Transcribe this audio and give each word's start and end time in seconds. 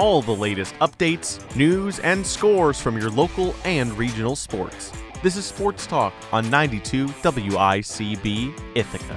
all 0.00 0.22
the 0.22 0.34
latest 0.34 0.74
updates, 0.76 1.38
news, 1.54 1.98
and 1.98 2.26
scores 2.26 2.80
from 2.80 2.96
your 2.96 3.10
local 3.10 3.54
and 3.66 3.92
regional 3.98 4.34
sports. 4.34 4.90
This 5.22 5.36
is 5.36 5.44
Sports 5.44 5.86
Talk 5.86 6.14
on 6.32 6.48
92 6.48 7.08
WICB 7.08 8.58
Ithaca. 8.74 9.16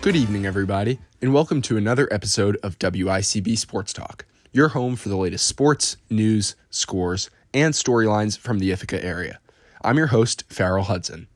Good 0.00 0.16
evening, 0.16 0.46
everybody, 0.46 0.98
and 1.20 1.32
welcome 1.32 1.62
to 1.62 1.76
another 1.76 2.12
episode 2.12 2.58
of 2.64 2.80
WICB 2.80 3.56
Sports 3.56 3.92
Talk, 3.92 4.24
your 4.50 4.70
home 4.70 4.96
for 4.96 5.10
the 5.10 5.16
latest 5.16 5.46
sports, 5.46 5.96
news, 6.10 6.56
scores, 6.70 7.30
and 7.54 7.72
storylines 7.72 8.36
from 8.36 8.58
the 8.58 8.72
Ithaca 8.72 9.04
area. 9.04 9.38
I'm 9.84 9.96
your 9.96 10.08
host, 10.08 10.42
Farrell 10.48 10.84
Hudson. 10.84 11.28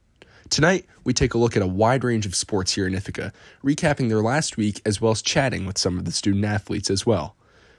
Tonight, 0.50 0.86
we 1.02 1.12
take 1.12 1.34
a 1.34 1.38
look 1.38 1.56
at 1.56 1.62
a 1.62 1.66
wide 1.66 2.04
range 2.04 2.24
of 2.24 2.34
sports 2.34 2.74
here 2.74 2.86
in 2.86 2.94
Ithaca, 2.94 3.32
recapping 3.64 4.08
their 4.08 4.22
last 4.22 4.56
week 4.56 4.80
as 4.86 5.00
well 5.00 5.10
as 5.10 5.20
chatting 5.20 5.66
with 5.66 5.76
some 5.76 5.98
of 5.98 6.04
the 6.04 6.12
student 6.12 6.44
athletes 6.44 6.88
as 6.88 7.04
well. 7.04 7.34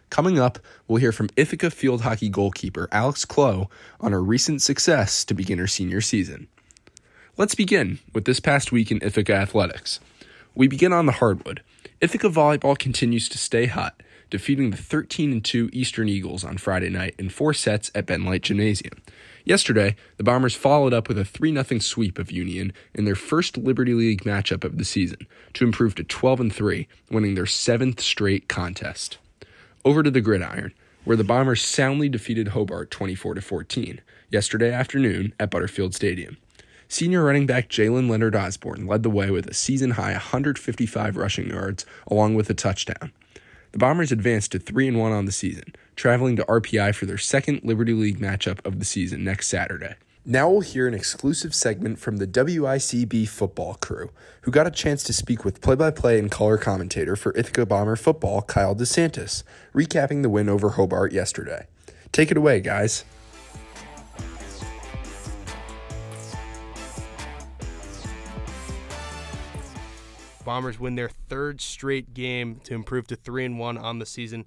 Coming 0.10 0.38
up, 0.38 0.60
we'll 0.88 1.00
hear 1.00 1.12
from 1.14 1.30
Ithaca 1.38 1.70
field 1.70 2.02
hockey 2.02 2.30
goalkeeper 2.30 2.90
Alex 2.92 3.24
Clough 3.26 3.70
on 4.02 4.12
her 4.12 4.24
recent 4.24 4.62
success 4.62 5.24
to 5.26 5.34
begin 5.34 5.60
her 5.60 5.68
senior 5.68 6.02
season. 6.02 6.48
Let's 7.38 7.56
begin 7.56 8.00
with 8.14 8.26
this 8.26 8.40
past 8.40 8.72
week 8.72 8.92
in 8.92 9.02
Ithaca 9.02 9.34
athletics. 9.34 10.00
We 10.54 10.68
begin 10.68 10.92
on 10.92 11.06
the 11.06 11.14
hardwood. 11.14 11.62
Ithaca 12.02 12.30
volleyball 12.30 12.78
continues 12.78 13.30
to 13.30 13.38
stay 13.38 13.68
hot, 13.68 14.02
defeating 14.30 14.72
the 14.72 14.78
13 14.78 15.42
2 15.42 15.70
Eastern 15.72 16.10
Eagles 16.10 16.44
on 16.44 16.58
Friday 16.58 16.90
night 16.90 17.16
in 17.18 17.30
four 17.30 17.54
sets 17.54 17.92
at 17.96 18.06
Ben 18.06 18.26
Light 18.26 18.44
Gymnasium. 18.44 19.02
Yesterday, 19.48 19.96
the 20.18 20.26
Bombers 20.26 20.56
followed 20.56 20.94
up 20.94 21.08
with 21.08 21.18
a 21.18 21.24
3 21.24 21.54
0 21.54 21.80
sweep 21.80 22.20
of 22.20 22.34
Union 22.34 22.74
in 22.94 23.06
their 23.06 23.16
first 23.16 23.58
Liberty 23.58 23.94
League 23.94 24.26
matchup 24.26 24.66
of 24.66 24.78
the 24.78 24.84
season 24.84 25.26
to 25.54 25.64
improve 25.64 25.96
to 25.96 26.04
12 26.04 26.52
3, 26.52 26.86
winning 27.10 27.36
their 27.36 27.46
seventh 27.46 28.02
straight 28.02 28.50
contest. 28.50 29.20
Over 29.86 30.04
to 30.04 30.12
the 30.12 30.20
gridiron, 30.20 30.74
where 31.06 31.16
the 31.16 31.24
Bombers 31.24 31.64
soundly 31.64 32.10
defeated 32.10 32.50
Hobart 32.50 32.92
24 32.92 33.40
14 33.40 34.02
yesterday 34.30 34.74
afternoon 34.74 35.32
at 35.40 35.50
Butterfield 35.50 35.96
Stadium. 35.96 36.36
Senior 36.90 37.24
running 37.24 37.46
back 37.46 37.70
Jalen 37.70 38.10
Leonard 38.10 38.36
Osborne 38.36 38.86
led 38.86 39.04
the 39.04 39.10
way 39.10 39.32
with 39.32 39.48
a 39.48 39.54
season 39.54 39.92
high 39.92 40.12
155 40.12 41.16
rushing 41.16 41.48
yards 41.48 41.86
along 42.08 42.36
with 42.36 42.50
a 42.50 42.54
touchdown. 42.54 43.14
The 43.78 43.82
Bombers 43.82 44.12
advanced 44.12 44.54
to 44.54 44.60
3 44.60 44.88
and 44.88 45.00
1 45.00 45.12
on 45.12 45.26
the 45.26 45.32
season, 45.32 45.76
traveling 45.96 46.36
to 46.38 46.46
RPI 46.46 46.96
for 46.96 47.06
their 47.06 47.20
second 47.20 47.62
Liberty 47.64 47.94
League 47.94 48.18
matchup 48.18 48.66
of 48.66 48.80
the 48.80 48.86
season 48.86 49.24
next 49.24 49.50
Saturday. 49.50 49.94
Now 50.26 50.50
we'll 50.50 50.62
hear 50.62 50.88
an 50.88 50.96
exclusive 50.96 51.54
segment 51.54 52.00
from 52.00 52.18
the 52.18 52.26
WICB 52.26 53.28
football 53.28 53.76
crew, 53.76 54.10
who 54.42 54.50
got 54.50 54.66
a 54.66 54.72
chance 54.72 55.04
to 55.04 55.14
speak 55.14 55.46
with 55.46 55.62
play 55.62 55.76
by 55.76 55.92
play 55.92 56.18
and 56.18 56.32
color 56.32 56.58
commentator 56.58 57.16
for 57.16 57.38
Ithaca 57.38 57.68
Bomber 57.68 57.96
football, 57.96 58.42
Kyle 58.42 58.74
DeSantis, 58.74 59.44
recapping 59.76 60.24
the 60.24 60.30
win 60.30 60.50
over 60.50 60.70
Hobart 60.72 61.12
yesterday. 61.12 61.68
Take 62.12 62.32
it 62.32 62.38
away, 62.38 62.62
guys. 62.62 63.06
Bombers 70.48 70.80
win 70.80 70.96
their 70.96 71.10
third 71.10 71.60
straight 71.60 72.14
game 72.14 72.62
to 72.64 72.74
improve 72.74 73.06
to 73.08 73.18
three 73.18 73.44
and 73.44 73.60
one 73.60 73.78
on 73.78 74.00
the 74.00 74.06
season. 74.06 74.46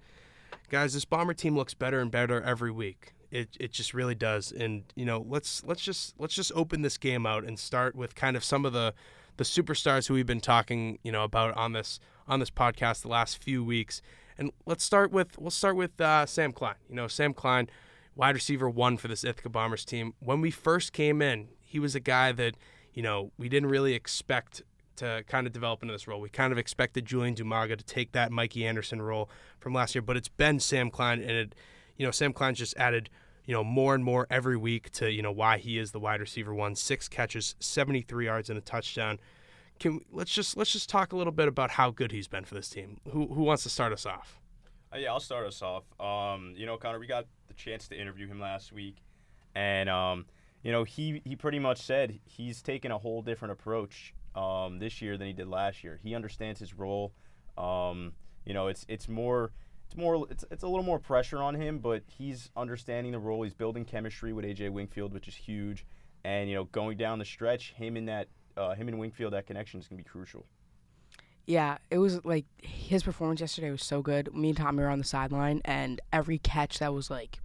Guys, 0.71 0.95
this 0.95 1.05
Bomber 1.05 1.35
team 1.35 1.55
looks 1.55 1.75
better 1.75 2.01
and 2.01 2.11
better 2.11 2.41
every 2.41 2.71
week. 2.71 3.13
It 3.31 3.55
it 3.61 3.71
just 3.73 3.93
really 3.93 4.15
does. 4.15 4.51
And 4.51 4.85
you 4.97 5.05
know, 5.05 5.27
let's 5.29 5.63
let's 5.63 5.83
just 5.83 6.15
let's 6.19 6.35
just 6.35 6.53
open 6.55 6.81
this 6.81 6.97
game 6.97 7.27
out 7.27 7.45
and 7.45 7.59
start 7.59 7.95
with 7.95 8.15
kind 8.15 8.35
of 8.35 8.43
some 8.43 8.65
of 8.65 8.73
the 8.73 8.95
the 9.37 9.45
superstars 9.45 10.09
who 10.09 10.15
we've 10.15 10.25
been 10.25 10.41
talking 10.41 10.99
you 11.03 11.13
know 11.13 11.23
about 11.23 11.55
on 11.55 11.75
this 11.75 12.01
on 12.27 12.41
this 12.41 12.51
podcast 12.51 13.03
the 13.03 13.09
last 13.09 13.37
few 13.37 13.63
weeks. 13.63 14.01
And 14.39 14.53
let's 14.65 14.83
start 14.83 15.13
with 15.13 15.39
we'll 15.39 15.51
start 15.51 15.77
with 15.77 16.01
uh, 16.01 16.25
Sam 16.25 16.53
Klein. 16.53 16.77
You 16.89 16.95
know, 16.95 17.09
Sam 17.09 17.35
Klein, 17.35 17.69
wide 18.17 18.37
receiver 18.37 18.71
one 18.71 18.97
for 18.97 19.09
this 19.09 19.23
Ithaca 19.23 19.51
Bombers 19.51 19.85
team. 19.85 20.15
When 20.19 20.41
we 20.41 20.51
first 20.51 20.95
came 20.95 21.21
in, 21.21 21.49
he 21.61 21.79
was 21.79 21.95
a 21.95 22.01
guy 22.01 22.33
that 22.33 22.55
you 22.95 23.03
know 23.03 23.33
we 23.37 23.51
didn't 23.51 23.69
really 23.69 23.93
expect 23.93 24.63
to 25.01 25.25
kind 25.27 25.47
of 25.47 25.53
develop 25.53 25.83
into 25.83 25.93
this 25.93 26.07
role. 26.07 26.21
We 26.21 26.29
kind 26.29 26.53
of 26.53 26.59
expected 26.59 27.07
Julian 27.07 27.35
Dumaga 27.35 27.77
to 27.77 27.85
take 27.85 28.13
that 28.13 28.31
Mikey 28.31 28.67
Anderson 28.67 29.01
role 29.01 29.31
from 29.59 29.73
last 29.73 29.95
year, 29.95 30.03
but 30.03 30.17
it's 30.17 30.29
been 30.29 30.61
Sam 30.61 30.91
Klein, 30.91 31.21
and 31.21 31.31
it, 31.31 31.55
you 31.97 32.07
know, 32.07 32.11
Sam 32.11 32.35
Klein's 32.35 32.59
just 32.59 32.77
added, 32.77 33.09
you 33.47 33.55
know, 33.55 33.65
more 33.65 33.95
and 33.95 34.05
more 34.05 34.27
every 34.31 34.59
week 34.59 34.91
to 34.93 35.11
you 35.11 35.23
know 35.23 35.33
why 35.33 35.57
he 35.57 35.79
is 35.79 35.93
the 35.93 35.99
wide 35.99 36.21
receiver 36.21 36.55
one. 36.55 36.77
Six 36.77 37.09
catches, 37.09 37.55
73 37.61 38.27
yards, 38.27 38.51
and 38.51 38.59
a 38.59 38.63
touchdown. 38.63 39.19
Can 39.79 40.01
let's 40.13 40.31
just 40.31 40.59
let's 40.59 40.71
just 40.71 40.91
talk 40.91 41.15
a 41.15 41.17
little 41.17 41.33
bit 41.33 41.49
about 41.49 41.71
how 41.71 41.91
good 41.91 42.13
he's 42.13 42.29
been 42.29 42.45
for 42.45 42.55
this 42.55 42.69
team. 42.69 43.01
Who 43.11 43.27
who 43.29 43.43
wants 43.43 43.63
to 43.63 43.71
start 43.71 43.95
us 43.95 44.05
off? 44.05 44.39
Uh, 44.93 44.99
yeah, 44.99 45.13
I'll 45.13 45.21
start 45.21 45.47
us 45.47 45.63
off. 45.63 45.85
Um, 45.99 46.53
you 46.57 46.67
know, 46.67 46.77
Connor, 46.77 46.99
we 46.99 47.07
got 47.07 47.25
the 47.49 47.55
chance 47.55 47.89
to 47.89 47.99
interview 47.99 48.27
him 48.27 48.39
last 48.39 48.71
week, 48.71 48.97
and 49.55 49.89
um, 49.89 50.27
you 50.63 50.73
know, 50.73 50.85
he 50.85 51.23
he 51.25 51.37
pretty 51.37 51.59
much 51.59 51.81
said 51.81 52.21
he's 52.27 52.61
taken 52.61 52.93
a 52.93 52.99
whole 52.99 53.23
different 53.23 53.53
approach 53.53 54.13
um, 54.35 54.79
this 54.79 55.01
year 55.03 55.17
than 55.17 55.27
he 55.27 55.33
did 55.33 55.49
last 55.49 55.83
year. 55.85 55.99
He 56.03 56.15
understands 56.15 56.61
his 56.61 56.75
role. 56.75 57.13
Um, 57.59 58.13
you 58.45 58.55
know, 58.55 58.69
it's 58.69 58.87
it's 58.89 59.09
more 59.09 59.53
it's 59.87 59.97
more 59.97 60.27
it's, 60.31 60.45
it's 60.51 60.63
a 60.63 60.69
little 60.69 60.85
more 60.85 60.99
pressure 60.99 61.39
on 61.39 61.55
him, 61.55 61.79
but 61.79 62.03
he's 62.07 62.51
understanding 62.57 63.13
the 63.13 63.19
role. 63.19 63.43
He's 63.43 63.55
building 63.55 63.85
chemistry 63.85 64.33
with 64.33 64.45
AJ 64.45 64.71
Wingfield, 64.71 65.13
which 65.13 65.29
is 65.29 65.35
huge. 65.35 65.85
And 66.25 66.49
you 66.49 66.55
know, 66.55 66.65
going 66.65 66.97
down 66.97 67.19
the 67.19 67.25
stretch, 67.25 67.73
him 67.73 67.97
in 67.97 68.07
that 68.07 68.29
uh, 68.57 68.75
him 68.75 68.89
and 68.89 68.99
Wingfield, 68.99 69.33
that 69.33 69.47
connection 69.47 69.81
is 69.81 69.89
gonna 69.89 69.99
be 69.99 70.09
crucial. 70.09 70.47
Yeah, 71.47 71.79
it 71.91 71.99
was 71.99 72.25
like 72.25 72.45
his 72.63 73.03
performance 73.03 73.41
yesterday 73.41 73.71
was 73.71 73.83
so 73.83 74.03
good. 74.03 74.33
Me 74.35 74.51
and 74.51 74.57
Tommy 74.57 74.83
were 74.83 74.89
on 74.89 74.99
the 74.99 75.05
sideline, 75.05 75.61
and 75.65 76.01
every 76.13 76.39
catch 76.39 76.79
that 76.79 76.95
was 76.95 77.11
like 77.11 77.41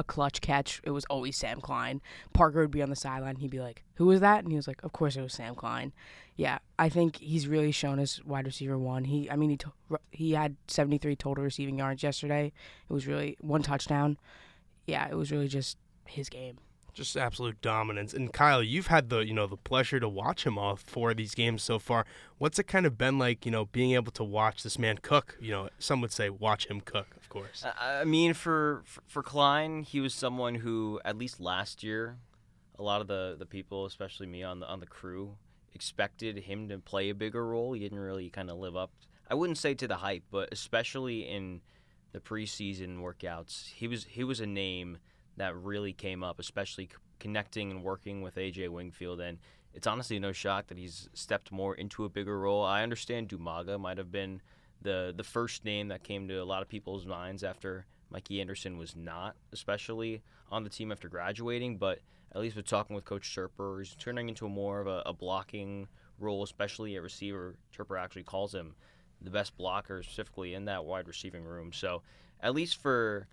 a 0.00 0.04
clutch 0.04 0.40
catch, 0.40 0.80
it 0.82 0.90
was 0.90 1.04
always 1.04 1.36
Sam 1.36 1.60
Klein. 1.60 2.00
Parker 2.32 2.62
would 2.62 2.70
be 2.70 2.82
on 2.82 2.90
the 2.90 2.96
sideline. 2.96 3.36
He'd 3.36 3.50
be 3.50 3.60
like, 3.60 3.84
"Who 3.94 4.06
was 4.06 4.20
that?" 4.20 4.42
And 4.42 4.50
he 4.50 4.56
was 4.56 4.66
like, 4.66 4.82
"Of 4.82 4.92
course 4.92 5.16
it 5.16 5.22
was 5.22 5.34
Sam 5.34 5.54
Klein." 5.54 5.92
Yeah, 6.36 6.58
I 6.78 6.88
think 6.88 7.16
he's 7.16 7.46
really 7.46 7.70
shown 7.70 7.98
as 7.98 8.24
wide 8.24 8.46
receiver 8.46 8.78
one. 8.78 9.04
He, 9.04 9.30
I 9.30 9.36
mean, 9.36 9.50
he 9.50 9.56
to, 9.58 9.72
he 10.10 10.32
had 10.32 10.56
73 10.68 11.14
total 11.16 11.44
receiving 11.44 11.78
yards 11.78 12.02
yesterday. 12.02 12.52
It 12.88 12.92
was 12.92 13.06
really 13.06 13.36
one 13.40 13.62
touchdown. 13.62 14.18
Yeah, 14.86 15.06
it 15.08 15.14
was 15.14 15.30
really 15.30 15.48
just 15.48 15.76
his 16.06 16.30
game 16.30 16.58
just 17.00 17.16
absolute 17.16 17.60
dominance. 17.62 18.12
And 18.12 18.30
Kyle, 18.30 18.62
you've 18.62 18.88
had 18.88 19.08
the 19.08 19.20
you 19.20 19.32
know 19.32 19.46
the 19.46 19.56
pleasure 19.56 19.98
to 19.98 20.08
watch 20.08 20.44
him 20.44 20.58
all 20.58 20.76
four 20.76 21.12
of 21.12 21.16
these 21.16 21.34
games 21.34 21.62
so 21.62 21.78
far. 21.78 22.04
What's 22.36 22.58
it 22.58 22.64
kind 22.64 22.84
of 22.84 22.98
been 22.98 23.18
like, 23.18 23.46
you 23.46 23.50
know, 23.50 23.64
being 23.66 23.92
able 23.92 24.12
to 24.12 24.24
watch 24.24 24.62
this 24.62 24.78
man 24.78 24.98
cook? 24.98 25.36
You 25.40 25.50
know, 25.50 25.68
some 25.78 26.02
would 26.02 26.12
say 26.12 26.28
watch 26.28 26.66
him 26.66 26.82
cook, 26.82 27.08
of 27.16 27.28
course. 27.30 27.64
I 27.80 28.04
mean, 28.04 28.34
for 28.34 28.82
for 29.06 29.22
Klein, 29.22 29.82
he 29.82 30.00
was 30.00 30.12
someone 30.12 30.56
who 30.56 31.00
at 31.04 31.16
least 31.16 31.40
last 31.40 31.82
year, 31.82 32.18
a 32.78 32.82
lot 32.82 33.00
of 33.00 33.08
the 33.08 33.34
the 33.38 33.46
people, 33.46 33.86
especially 33.86 34.26
me 34.26 34.42
on 34.42 34.60
the 34.60 34.66
on 34.66 34.80
the 34.80 34.86
crew, 34.86 35.36
expected 35.74 36.40
him 36.40 36.68
to 36.68 36.78
play 36.78 37.08
a 37.08 37.14
bigger 37.14 37.46
role. 37.46 37.72
He 37.72 37.80
didn't 37.80 37.98
really 37.98 38.28
kind 38.28 38.50
of 38.50 38.58
live 38.58 38.76
up. 38.76 38.90
I 39.30 39.34
wouldn't 39.34 39.58
say 39.58 39.72
to 39.74 39.88
the 39.88 39.96
hype, 39.96 40.24
but 40.30 40.50
especially 40.52 41.20
in 41.20 41.62
the 42.12 42.20
preseason 42.20 42.98
workouts, 42.98 43.70
he 43.70 43.88
was 43.88 44.04
he 44.04 44.22
was 44.22 44.40
a 44.40 44.46
name 44.46 44.98
that 45.40 45.56
really 45.56 45.92
came 45.92 46.22
up, 46.22 46.38
especially 46.38 46.86
c- 46.86 46.92
connecting 47.18 47.70
and 47.70 47.82
working 47.82 48.22
with 48.22 48.36
AJ 48.36 48.68
Wingfield. 48.68 49.20
And 49.20 49.38
it's 49.74 49.86
honestly 49.86 50.18
no 50.18 50.32
shock 50.32 50.66
that 50.68 50.78
he's 50.78 51.08
stepped 51.14 51.50
more 51.50 51.74
into 51.74 52.04
a 52.04 52.08
bigger 52.08 52.38
role. 52.38 52.64
I 52.64 52.82
understand 52.82 53.28
Dumaga 53.28 53.80
might 53.80 53.98
have 53.98 54.12
been 54.12 54.40
the 54.82 55.12
the 55.16 55.24
first 55.24 55.64
name 55.64 55.88
that 55.88 56.02
came 56.02 56.28
to 56.28 56.36
a 56.36 56.44
lot 56.44 56.62
of 56.62 56.68
people's 56.68 57.06
minds 57.06 57.42
after 57.44 57.86
Mikey 58.10 58.40
Anderson 58.40 58.76
was 58.76 58.96
not, 58.96 59.36
especially 59.52 60.22
on 60.50 60.64
the 60.64 60.70
team 60.70 60.92
after 60.92 61.08
graduating. 61.08 61.78
But 61.78 62.00
at 62.32 62.40
least 62.40 62.56
with 62.56 62.66
talking 62.66 62.94
with 62.94 63.04
Coach 63.04 63.34
Toerper, 63.34 63.78
he's 63.78 63.94
turning 63.96 64.28
into 64.28 64.48
more 64.48 64.80
of 64.80 64.86
a, 64.86 65.02
a 65.06 65.12
blocking 65.12 65.88
role, 66.18 66.42
especially 66.42 66.96
at 66.96 67.02
receiver. 67.02 67.56
Toerper 67.76 67.98
actually 67.98 68.24
calls 68.24 68.54
him 68.54 68.74
the 69.22 69.30
best 69.30 69.56
blocker 69.56 70.02
specifically 70.02 70.54
in 70.54 70.66
that 70.66 70.84
wide 70.84 71.06
receiving 71.06 71.44
room. 71.44 71.72
So 71.72 72.02
at 72.40 72.54
least 72.54 72.80
for 72.80 73.26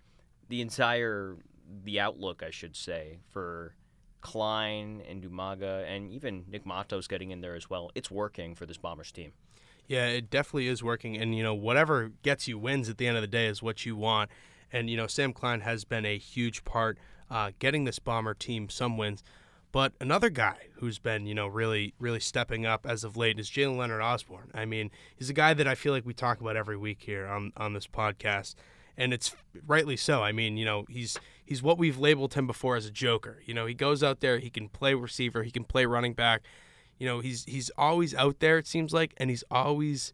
the 0.48 0.60
entire 0.60 1.36
the 1.84 2.00
outlook, 2.00 2.42
I 2.42 2.50
should 2.50 2.76
say, 2.76 3.18
for 3.28 3.74
Klein 4.20 5.02
and 5.08 5.22
Dumaga 5.22 5.84
and 5.88 6.10
even 6.10 6.44
Nick 6.48 6.66
Matos 6.66 7.06
getting 7.06 7.30
in 7.30 7.40
there 7.40 7.54
as 7.54 7.70
well. 7.70 7.90
It's 7.94 8.10
working 8.10 8.54
for 8.54 8.66
this 8.66 8.78
Bombers 8.78 9.12
team. 9.12 9.32
Yeah, 9.86 10.06
it 10.06 10.28
definitely 10.28 10.68
is 10.68 10.82
working. 10.82 11.16
And, 11.16 11.34
you 11.34 11.42
know, 11.42 11.54
whatever 11.54 12.12
gets 12.22 12.46
you 12.46 12.58
wins 12.58 12.88
at 12.88 12.98
the 12.98 13.06
end 13.06 13.16
of 13.16 13.22
the 13.22 13.28
day 13.28 13.46
is 13.46 13.62
what 13.62 13.86
you 13.86 13.96
want. 13.96 14.30
And, 14.70 14.90
you 14.90 14.96
know, 14.96 15.06
Sam 15.06 15.32
Klein 15.32 15.60
has 15.60 15.84
been 15.84 16.04
a 16.04 16.18
huge 16.18 16.64
part 16.64 16.98
uh, 17.30 17.52
getting 17.58 17.84
this 17.84 17.98
Bomber 17.98 18.34
team 18.34 18.68
some 18.68 18.98
wins. 18.98 19.22
But 19.70 19.92
another 20.00 20.30
guy 20.30 20.68
who's 20.76 20.98
been, 20.98 21.26
you 21.26 21.34
know, 21.34 21.46
really, 21.46 21.94
really 21.98 22.20
stepping 22.20 22.66
up 22.66 22.86
as 22.86 23.04
of 23.04 23.16
late 23.16 23.38
is 23.38 23.50
Jalen 23.50 23.76
Leonard 23.76 24.00
Osborne. 24.00 24.50
I 24.54 24.64
mean, 24.64 24.90
he's 25.16 25.30
a 25.30 25.34
guy 25.34 25.54
that 25.54 25.68
I 25.68 25.74
feel 25.74 25.92
like 25.92 26.06
we 26.06 26.14
talk 26.14 26.40
about 26.40 26.56
every 26.56 26.76
week 26.76 27.02
here 27.02 27.26
on, 27.26 27.52
on 27.56 27.74
this 27.74 27.86
podcast 27.86 28.54
and 28.98 29.14
it's 29.14 29.34
rightly 29.66 29.96
so. 29.96 30.22
I 30.22 30.32
mean, 30.32 30.58
you 30.58 30.64
know, 30.66 30.84
he's 30.90 31.18
he's 31.46 31.62
what 31.62 31.78
we've 31.78 31.98
labeled 31.98 32.34
him 32.34 32.46
before 32.46 32.76
as 32.76 32.84
a 32.84 32.90
joker. 32.90 33.40
You 33.46 33.54
know, 33.54 33.64
he 33.64 33.72
goes 33.72 34.02
out 34.02 34.20
there, 34.20 34.38
he 34.38 34.50
can 34.50 34.68
play 34.68 34.92
receiver, 34.92 35.44
he 35.44 35.50
can 35.50 35.64
play 35.64 35.86
running 35.86 36.12
back. 36.12 36.42
You 36.98 37.06
know, 37.06 37.20
he's 37.20 37.44
he's 37.44 37.70
always 37.78 38.14
out 38.14 38.40
there. 38.40 38.58
It 38.58 38.66
seems 38.66 38.92
like, 38.92 39.14
and 39.16 39.30
he's 39.30 39.44
always 39.50 40.12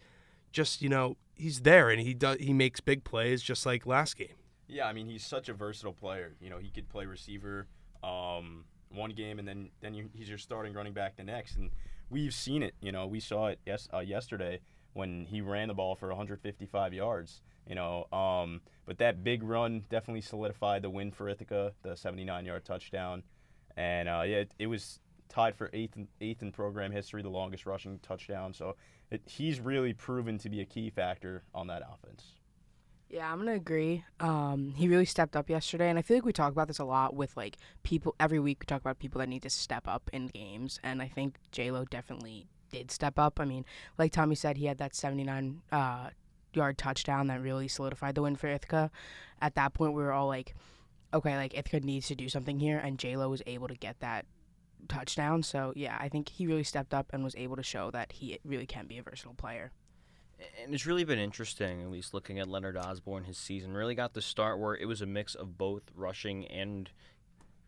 just 0.52 0.82
you 0.82 0.88
know 0.88 1.16
he's 1.34 1.62
there 1.62 1.90
and 1.90 2.00
he 2.00 2.14
does 2.14 2.36
he 2.38 2.52
makes 2.52 2.78
big 2.80 3.02
plays 3.02 3.42
just 3.42 3.66
like 3.66 3.86
last 3.86 4.16
game. 4.16 4.36
Yeah, 4.68 4.86
I 4.86 4.92
mean 4.92 5.08
he's 5.08 5.24
such 5.24 5.48
a 5.48 5.54
versatile 5.54 5.94
player. 5.94 6.34
You 6.40 6.50
know, 6.50 6.58
he 6.58 6.68
could 6.68 6.88
play 6.88 7.06
receiver 7.06 7.66
um, 8.04 8.66
one 8.90 9.10
game 9.10 9.38
and 9.38 9.48
then 9.48 9.70
then 9.80 9.94
you, 9.94 10.10
he's 10.12 10.28
your 10.28 10.38
starting 10.38 10.74
running 10.74 10.92
back 10.92 11.16
the 11.16 11.24
next. 11.24 11.56
And 11.56 11.70
we've 12.10 12.34
seen 12.34 12.62
it. 12.62 12.74
You 12.82 12.92
know, 12.92 13.06
we 13.06 13.18
saw 13.18 13.46
it 13.46 13.60
yes 13.64 13.88
uh, 13.92 14.00
yesterday 14.00 14.60
when 14.92 15.24
he 15.24 15.40
ran 15.40 15.68
the 15.68 15.74
ball 15.74 15.96
for 15.96 16.08
155 16.08 16.92
yards. 16.92 17.40
You 17.66 17.74
know, 17.74 18.06
um, 18.12 18.60
but 18.86 18.98
that 18.98 19.24
big 19.24 19.42
run 19.42 19.84
definitely 19.88 20.20
solidified 20.20 20.82
the 20.82 20.90
win 20.90 21.10
for 21.10 21.28
Ithaca, 21.28 21.72
the 21.82 21.90
79-yard 21.90 22.64
touchdown, 22.64 23.22
and 23.76 24.08
uh, 24.08 24.22
yeah, 24.26 24.38
it, 24.38 24.54
it 24.58 24.66
was 24.66 25.00
tied 25.28 25.56
for 25.56 25.70
eighth 25.72 25.96
in, 25.96 26.06
eighth 26.20 26.42
in 26.42 26.52
program 26.52 26.92
history, 26.92 27.22
the 27.22 27.28
longest 27.28 27.66
rushing 27.66 27.98
touchdown. 28.00 28.52
So 28.52 28.76
it, 29.10 29.22
he's 29.26 29.60
really 29.60 29.92
proven 29.92 30.38
to 30.38 30.48
be 30.48 30.60
a 30.60 30.64
key 30.64 30.90
factor 30.90 31.42
on 31.54 31.66
that 31.68 31.82
offense. 31.82 32.24
Yeah, 33.10 33.30
I'm 33.30 33.38
gonna 33.38 33.52
agree. 33.52 34.04
Um, 34.18 34.72
he 34.76 34.88
really 34.88 35.04
stepped 35.04 35.36
up 35.36 35.48
yesterday, 35.48 35.88
and 35.88 35.98
I 35.98 36.02
feel 36.02 36.16
like 36.16 36.24
we 36.24 36.32
talk 36.32 36.50
about 36.52 36.68
this 36.68 36.78
a 36.78 36.84
lot 36.84 37.14
with 37.14 37.36
like 37.36 37.58
people 37.82 38.14
every 38.18 38.40
week. 38.40 38.58
We 38.60 38.66
talk 38.66 38.80
about 38.80 38.98
people 38.98 39.20
that 39.20 39.28
need 39.28 39.42
to 39.42 39.50
step 39.50 39.86
up 39.86 40.10
in 40.12 40.28
games, 40.28 40.80
and 40.82 41.00
I 41.00 41.08
think 41.08 41.36
J 41.52 41.70
Lo 41.70 41.84
definitely 41.84 42.46
did 42.72 42.90
step 42.90 43.18
up. 43.18 43.38
I 43.38 43.44
mean, 43.44 43.64
like 43.98 44.10
Tommy 44.10 44.34
said, 44.34 44.56
he 44.56 44.66
had 44.66 44.78
that 44.78 44.96
79 44.96 45.62
uh, 45.70 46.10
yard 46.56 46.78
touchdown 46.78 47.26
that 47.28 47.42
really 47.42 47.68
solidified 47.68 48.14
the 48.14 48.22
win 48.22 48.36
for 48.36 48.48
Ithaca. 48.48 48.90
At 49.40 49.54
that 49.56 49.74
point, 49.74 49.94
we 49.94 50.02
were 50.02 50.12
all 50.12 50.28
like, 50.28 50.54
okay, 51.12 51.36
like 51.36 51.56
Ithaca 51.56 51.80
needs 51.80 52.08
to 52.08 52.14
do 52.14 52.28
something 52.28 52.58
here, 52.58 52.78
and 52.78 52.98
J 52.98 53.16
Lo 53.16 53.28
was 53.28 53.42
able 53.46 53.68
to 53.68 53.74
get 53.74 54.00
that 54.00 54.26
touchdown. 54.88 55.42
So 55.42 55.72
yeah, 55.76 55.96
I 56.00 56.08
think 56.08 56.28
he 56.28 56.46
really 56.46 56.64
stepped 56.64 56.92
up 56.92 57.06
and 57.12 57.24
was 57.24 57.36
able 57.36 57.56
to 57.56 57.62
show 57.62 57.90
that 57.92 58.12
he 58.12 58.38
really 58.44 58.66
can 58.66 58.86
be 58.86 58.98
a 58.98 59.02
versatile 59.02 59.34
player. 59.34 59.72
And 60.62 60.74
it's 60.74 60.84
really 60.84 61.04
been 61.04 61.18
interesting, 61.18 61.80
at 61.80 61.90
least 61.90 62.12
looking 62.12 62.38
at 62.38 62.48
Leonard 62.48 62.76
Osborne. 62.76 63.24
His 63.24 63.38
season 63.38 63.72
really 63.72 63.94
got 63.94 64.14
the 64.14 64.20
start 64.20 64.58
where 64.58 64.74
it 64.74 64.86
was 64.86 65.00
a 65.00 65.06
mix 65.06 65.34
of 65.34 65.56
both 65.56 65.84
rushing 65.94 66.46
and 66.46 66.90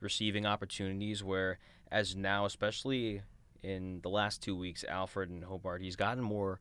receiving 0.01 0.45
opportunities. 0.45 1.23
Where 1.23 1.59
as 1.91 2.17
now, 2.17 2.45
especially 2.45 3.23
in 3.63 4.01
the 4.03 4.11
last 4.11 4.43
two 4.43 4.57
weeks, 4.57 4.85
Alfred 4.85 5.31
and 5.31 5.45
Hobart, 5.45 5.81
he's 5.81 5.97
gotten 5.97 6.23
more 6.23 6.61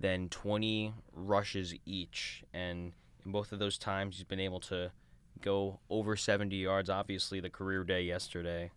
than 0.00 0.28
20 0.28 0.92
rushes 1.12 1.74
each, 1.84 2.44
and 2.52 2.92
in 3.24 3.32
both 3.32 3.52
of 3.52 3.58
those 3.58 3.78
times, 3.78 4.16
he's 4.16 4.24
been 4.24 4.40
able 4.40 4.60
to 4.60 4.90
go 5.40 5.80
over 5.90 6.16
70 6.16 6.54
yards. 6.56 6.90
Obviously, 6.90 7.40
the 7.40 7.50
career 7.50 7.84
day 7.84 8.02
yesterday, 8.02 8.70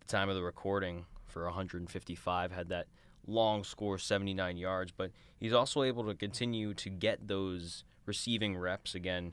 the 0.00 0.06
time 0.06 0.28
of 0.28 0.34
the 0.34 0.42
recording 0.42 1.06
for 1.26 1.44
155 1.44 2.52
had 2.52 2.68
that 2.68 2.86
long 3.26 3.64
score 3.64 3.98
79 3.98 4.56
yards. 4.56 4.92
But 4.92 5.10
he's 5.38 5.52
also 5.52 5.82
able 5.82 6.04
to 6.04 6.14
continue 6.14 6.74
to 6.74 6.88
get 6.88 7.28
those 7.28 7.84
receiving 8.06 8.56
reps 8.56 8.94
again. 8.94 9.32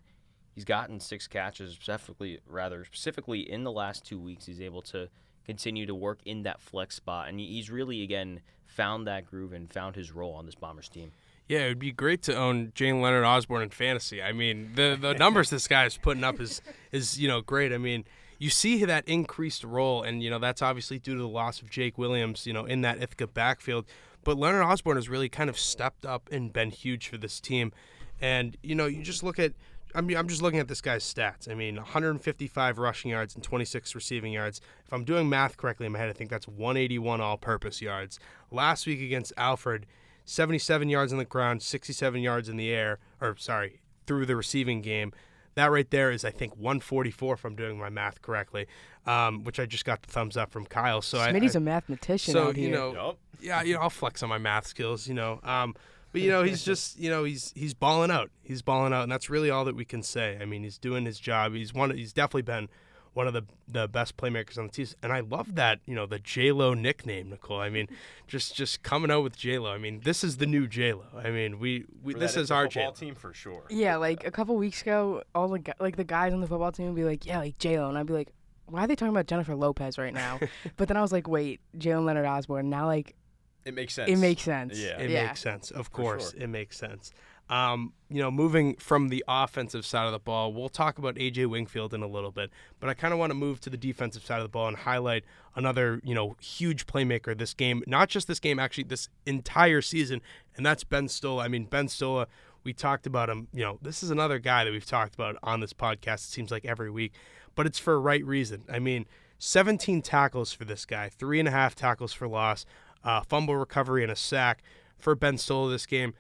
He's 0.54 0.66
gotten 0.66 1.00
six 1.00 1.28
catches 1.28 1.74
specifically 1.74 2.40
rather 2.46 2.84
specifically 2.86 3.40
in 3.50 3.64
the 3.64 3.72
last 3.72 4.06
two 4.06 4.20
weeks. 4.20 4.46
He's 4.46 4.62
able 4.62 4.82
to 4.84 5.10
continue 5.46 5.86
to 5.86 5.96
work 5.96 6.20
in 6.26 6.44
that 6.44 6.62
flex 6.62 6.96
spot 6.96 7.28
and 7.30 7.40
he's 7.40 7.70
really 7.70 8.02
again 8.02 8.40
found 8.66 9.06
that 9.06 9.26
groove 9.26 9.54
and 9.54 9.72
found 9.72 9.96
his 9.96 10.12
role 10.12 10.34
on 10.34 10.46
this 10.46 10.56
bombers 10.56 10.90
team 10.90 11.12
yeah, 11.48 11.66
it 11.66 11.68
would 11.70 11.80
be 11.80 11.92
great 11.92 12.22
to 12.24 12.36
own 12.36 12.72
Jalen 12.74 13.02
Leonard 13.02 13.26
Osborne 13.26 13.64
in 13.64 13.70
fantasy. 13.70 14.24
I 14.24 14.32
mean, 14.32 14.72
the 14.76 14.98
the 15.00 15.14
numbers 15.20 15.50
this 15.50 15.68
guy 15.68 15.86
is 15.86 15.98
putting 15.98 16.24
up 16.24 16.40
is 16.40 16.62
is 16.92 17.20
you 17.20 17.28
know 17.28 17.42
great. 17.42 17.74
I 17.74 17.78
mean, 17.78 18.06
you 18.40 18.50
see 18.50 18.84
that 18.86 19.08
increased 19.08 19.64
role, 19.64 20.04
and 20.04 20.24
you 20.24 20.30
know 20.30 20.40
that's 20.40 20.62
obviously 20.62 21.00
due 21.00 21.16
to 21.16 21.22
the 21.22 21.28
loss 21.28 21.62
of 21.62 21.70
Jake 21.70 21.98
Williams, 21.98 22.48
you 22.48 22.54
know, 22.54 22.66
in 22.66 22.82
that 22.82 23.02
Ithaca 23.02 23.28
backfield. 23.28 23.86
But 24.24 24.38
Leonard 24.38 24.64
Osborne 24.64 24.96
has 24.96 25.10
really 25.10 25.28
kind 25.28 25.50
of 25.50 25.60
stepped 25.60 26.06
up 26.06 26.30
and 26.32 26.54
been 26.54 26.72
huge 26.72 27.10
for 27.10 27.18
this 27.18 27.42
team. 27.42 27.74
And 28.22 28.56
you 28.64 28.76
know, 28.76 28.86
you 28.86 29.04
just 29.04 29.24
look 29.24 29.40
at. 29.40 29.54
I 29.96 30.02
mean, 30.02 30.18
I'm 30.18 30.28
just 30.28 30.42
looking 30.42 30.60
at 30.60 30.68
this 30.68 30.82
guy's 30.82 31.04
stats. 31.04 31.50
I 31.50 31.54
mean, 31.54 31.76
155 31.76 32.78
rushing 32.80 33.12
yards 33.12 33.36
and 33.36 33.44
26 33.44 33.94
receiving 33.96 34.34
yards. 34.34 34.60
If 34.86 34.94
I'm 34.94 35.04
doing 35.04 35.30
math 35.30 35.58
correctly 35.58 35.86
in 35.86 35.92
my 35.92 36.00
head, 36.00 36.10
I 36.10 36.14
think 36.14 36.30
that's 36.30 36.48
181 36.48 37.22
all-purpose 37.22 37.82
yards. 37.82 38.20
Last 38.52 38.88
week 38.88 39.02
against 39.02 39.34
Alfred, 39.38 39.86
77 40.26 40.90
yards 40.90 41.12
on 41.12 41.20
the 41.20 41.26
ground, 41.26 41.62
67 41.62 42.22
yards 42.22 42.50
in 42.50 42.58
the 42.58 42.72
air, 42.72 43.00
or 43.22 43.36
sorry, 43.38 43.82
through 44.08 44.26
the 44.26 44.36
receiving 44.36 44.82
game. 44.82 45.12
That 45.56 45.70
right 45.72 45.90
there 45.92 46.10
is, 46.10 46.26
I 46.26 46.32
think, 46.32 46.56
144 46.56 47.36
if 47.36 47.46
I'm 47.46 47.56
doing 47.56 47.78
my 47.78 47.90
math 47.90 48.24
correctly, 48.24 48.66
um, 49.06 49.44
which 49.44 49.60
I 49.60 49.68
just 49.68 49.86
got 49.86 50.02
the 50.02 50.12
thumbs 50.12 50.36
up 50.36 50.52
from 50.52 50.66
Kyle. 50.66 51.02
So 51.02 51.20
Smitty's 51.20 51.56
I, 51.56 51.60
I, 51.60 51.62
a 51.62 51.66
mathematician. 51.66 52.34
So 52.34 52.48
out 52.48 52.56
here. 52.56 52.70
you 52.70 52.74
know, 52.74 52.94
Yup. 52.94 53.18
yeah, 53.40 53.62
you 53.62 53.76
know, 53.76 53.82
I'll 53.82 53.92
flex 53.92 54.24
on 54.24 54.30
my 54.30 54.40
math 54.40 54.66
skills. 54.66 55.08
You 55.08 55.14
know, 55.14 55.40
um, 55.44 55.76
but 56.14 56.22
you 56.22 56.30
know, 56.30 56.44
he's 56.44 56.64
just, 56.64 56.98
you 56.98 57.10
know, 57.10 57.26
he's 57.26 57.52
he's 57.56 57.74
balling 57.74 58.12
out. 58.12 58.30
He's 58.44 58.62
balling 58.62 58.94
out, 58.94 59.04
and 59.04 59.12
that's 59.12 59.30
really 59.30 59.50
all 59.50 59.66
that 59.66 59.76
we 59.76 59.84
can 59.84 60.04
say. 60.04 60.38
I 60.40 60.46
mean, 60.46 60.64
he's 60.64 60.78
doing 60.78 61.06
his 61.06 61.20
job. 61.20 61.54
He's 61.54 61.74
one. 61.74 61.90
He's 61.90 62.14
definitely 62.14 62.44
been 62.44 62.70
one 63.14 63.28
of 63.28 63.34
the 63.34 63.44
the 63.68 63.88
best 63.88 64.18
playmakers 64.18 64.58
on 64.58 64.68
the 64.68 64.72
team. 64.72 64.88
And 65.02 65.12
I 65.12 65.22
love 65.22 65.56
that, 65.56 65.80
you 65.86 65.96
know, 65.96 66.06
the 66.06 66.20
J 66.20 66.52
Lo 66.52 66.74
nickname, 66.74 67.30
Nicole. 67.30 67.60
I 67.60 67.70
mean, 67.70 67.88
just 68.28 68.56
just 68.56 68.84
coming 68.84 69.12
out 69.12 69.22
with 69.22 69.36
J 69.36 69.60
Lo. 69.60 69.72
I 69.72 69.78
mean, 69.78 70.02
this 70.04 70.24
is 70.24 70.38
the 70.38 70.46
new 70.46 70.68
J 70.68 70.94
Lo. 70.94 71.06
I 71.18 71.30
mean, 71.30 71.60
we, 71.60 71.86
we 72.04 72.14
this 72.14 72.36
is 72.36 72.52
our 72.52 72.66
football 72.66 72.92
J 72.92 73.06
team 73.08 73.16
for 73.16 73.34
sure. 73.34 73.64
Yeah, 73.70 73.98
like 73.98 74.26
a 74.26 74.32
couple 74.32 74.56
weeks 74.56 74.82
ago, 74.82 75.24
all 75.34 75.48
the 75.48 75.60
gu- 75.60 75.74
like 75.80 75.96
the 75.96 76.04
guys 76.04 76.34
on 76.34 76.42
the 76.42 76.48
football 76.48 76.72
team 76.72 76.88
would 76.88 76.96
be 76.96 77.04
like, 77.04 77.26
"Yeah, 77.26 77.40
like 77.40 77.58
J 77.58 77.80
Lo," 77.80 77.90
and 77.90 77.98
I'd 77.98 78.06
be 78.06 78.14
like, 78.14 78.32
"Why 78.68 78.84
are 78.84 78.88
they 78.88 78.96
talking 78.96 79.14
about 79.14 79.28
Jennifer 79.28 79.56
Lopez 79.56 79.98
right 79.98 80.14
now?" 80.14 80.40
but 80.78 80.88
then 80.88 80.98
I 80.98 81.02
was 81.02 81.12
like, 81.12 81.28
"Wait, 81.28 81.62
Jalen 81.78 82.06
Leonard 82.06 82.26
Osborne." 82.26 82.70
Now, 82.70 82.86
like, 82.88 83.16
It 83.66 83.74
makes 83.74 83.94
sense. 83.94 84.10
it 84.10 84.18
makes 84.18 84.44
sense. 84.44 84.78
Yeah. 84.78 85.00
It 85.00 85.10
yeah. 85.10 85.28
makes 85.28 85.42
sense. 85.42 85.72
Of 85.72 85.92
course, 85.92 86.32
sure. 86.32 86.42
it 86.42 86.48
makes 86.48 86.78
sense. 86.78 87.12
Um, 87.50 87.94
you 88.10 88.22
know, 88.22 88.32
moving 88.32 88.76
from 88.76 89.10
the 89.10 89.24
offensive 89.28 89.86
side 89.86 90.06
of 90.06 90.14
the 90.14 90.20
ball, 90.20 90.54
we'll 90.54 90.70
talk 90.70 90.98
about 90.98 91.16
AJ 91.16 91.48
Wingfield 91.48 91.94
in 91.94 92.02
a 92.02 92.08
little 92.08 92.32
bit, 92.32 92.50
but 92.80 92.90
I 92.90 92.94
kind 92.94 93.14
of 93.14 93.20
want 93.20 93.32
to 93.32 93.36
move 93.36 93.60
to 93.62 93.70
the 93.70 93.78
defensive 93.78 94.26
side 94.26 94.38
of 94.38 94.44
the 94.44 94.50
ball 94.50 94.70
and 94.70 94.78
highlight 94.78 95.24
another, 95.56 96.00
you 96.04 96.16
know, 96.16 96.36
huge 96.40 96.88
playmaker 96.88 97.38
this 97.38 97.54
game, 97.54 97.84
not 97.86 98.08
just 98.08 98.28
this 98.28 98.40
game, 98.40 98.60
actually 98.60 98.86
this 98.86 99.10
entire 99.26 99.82
season, 99.82 100.22
and 100.56 100.66
that's 100.66 100.86
Ben 100.86 101.10
Stola. 101.10 101.44
I 101.44 101.48
mean, 101.50 101.66
Ben 101.66 101.90
Stola, 101.90 102.28
we 102.64 102.72
talked 102.72 103.06
about 103.06 103.30
him, 103.30 103.50
you 103.54 103.64
know, 103.64 103.78
this 103.82 104.04
is 104.04 104.10
another 104.10 104.40
guy 104.40 104.64
that 104.64 104.72
we've 104.72 104.86
talked 104.86 105.14
about 105.14 105.36
on 105.44 105.60
this 105.60 105.74
podcast, 105.74 106.16
it 106.16 106.32
seems 106.32 106.50
like 106.50 106.64
every 106.64 106.90
week, 106.90 107.14
but 107.56 107.66
it's 107.66 107.78
for 107.78 107.94
a 107.94 108.00
right 108.00 108.26
reason. 108.26 108.64
I 108.72 108.80
mean, 108.80 109.06
17 109.38 110.02
tackles 110.02 110.54
for 110.54 110.64
this 110.64 110.86
guy, 110.86 111.10
three 111.10 111.40
and 111.40 111.48
a 111.50 111.52
half 111.52 111.76
tackles 111.76 112.14
for 112.14 112.28
loss, 112.28 112.66
uh, 113.04 113.22
fumble 113.22 113.56
recovery, 113.56 114.04
and 114.04 114.12
a 114.12 114.16
sack 114.16 114.64
for 114.98 115.16
Ben 115.16 115.38
Stola 115.38 115.72
this 115.72 115.86
game. 115.86 116.14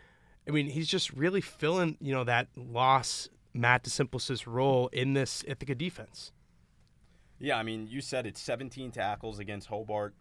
I 0.48 0.52
mean, 0.52 0.68
he's 0.68 0.88
just 0.88 1.14
really 1.14 1.42
filling, 1.42 1.98
you 2.02 2.14
know, 2.14 2.24
that 2.26 2.48
loss 2.56 3.30
Matt 3.54 3.84
DeSimples's 3.84 4.46
role 4.46 4.88
in 4.90 5.14
this 5.14 5.44
Ithaca 5.48 5.76
defense. 5.76 6.32
Yeah, 7.40 7.58
I 7.58 7.64
mean, 7.64 7.88
you 7.88 8.02
said 8.02 8.26
it's 8.26 8.42
17 8.42 8.92
tackles 8.92 9.40
against 9.40 9.68
Hobart. 9.68 10.14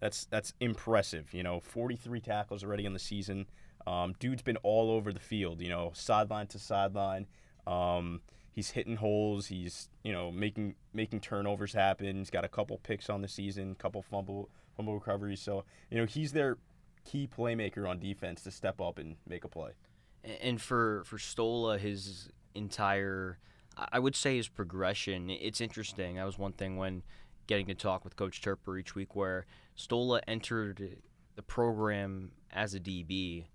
That's 0.00 0.26
that's 0.26 0.54
impressive. 0.60 1.32
You 1.34 1.42
know, 1.42 1.60
43 1.60 2.20
tackles 2.20 2.62
already 2.62 2.86
in 2.86 2.92
the 2.92 2.98
season. 2.98 3.46
Um, 3.86 4.14
dude's 4.18 4.42
been 4.42 4.58
all 4.58 4.90
over 4.90 5.12
the 5.12 5.20
field. 5.20 5.60
You 5.60 5.70
know, 5.70 5.90
sideline 5.94 6.46
to 6.48 6.58
sideline. 6.58 7.26
Um, 7.66 8.20
he's 8.52 8.70
hitting 8.70 8.96
holes. 8.96 9.46
He's 9.46 9.88
you 10.04 10.12
know 10.12 10.30
making 10.30 10.76
making 10.92 11.20
turnovers 11.20 11.72
happen. 11.72 12.16
He's 12.18 12.30
got 12.30 12.44
a 12.44 12.48
couple 12.48 12.78
picks 12.78 13.10
on 13.10 13.22
the 13.22 13.28
season, 13.28 13.74
couple 13.74 14.02
fumble 14.02 14.48
fumble 14.78 14.94
recoveries. 14.94 15.42
So 15.42 15.64
you 15.90 15.98
know 15.98 16.06
he's 16.06 16.32
their 16.32 16.56
key 17.04 17.28
playmaker 17.28 17.88
on 17.88 17.98
defense 17.98 18.42
to 18.44 18.50
step 18.50 18.80
up 18.80 18.98
and 18.98 19.16
make 19.26 19.44
a 19.44 19.48
play. 19.48 19.72
And 20.40 20.60
for 20.60 21.02
for 21.04 21.18
Stola, 21.18 21.76
his 21.78 22.30
entire, 22.54 23.38
I 23.76 23.88
I 23.92 23.98
would 23.98 24.16
say 24.16 24.36
his 24.36 24.48
progression. 24.48 25.28
It's 25.28 25.60
interesting. 25.60 26.16
That 26.16 26.24
was 26.24 26.38
one 26.38 26.52
thing 26.52 26.76
when 26.76 27.02
getting 27.46 27.66
to 27.66 27.74
talk 27.74 28.04
with 28.04 28.16
Coach 28.16 28.40
Toerper 28.40 28.78
each 28.78 28.94
week, 28.94 29.14
where 29.16 29.46
Stola 29.74 30.20
entered 30.28 30.98
the 31.34 31.42
program 31.42 32.32
as 32.52 32.74
a 32.74 32.80
DB, 32.80 33.46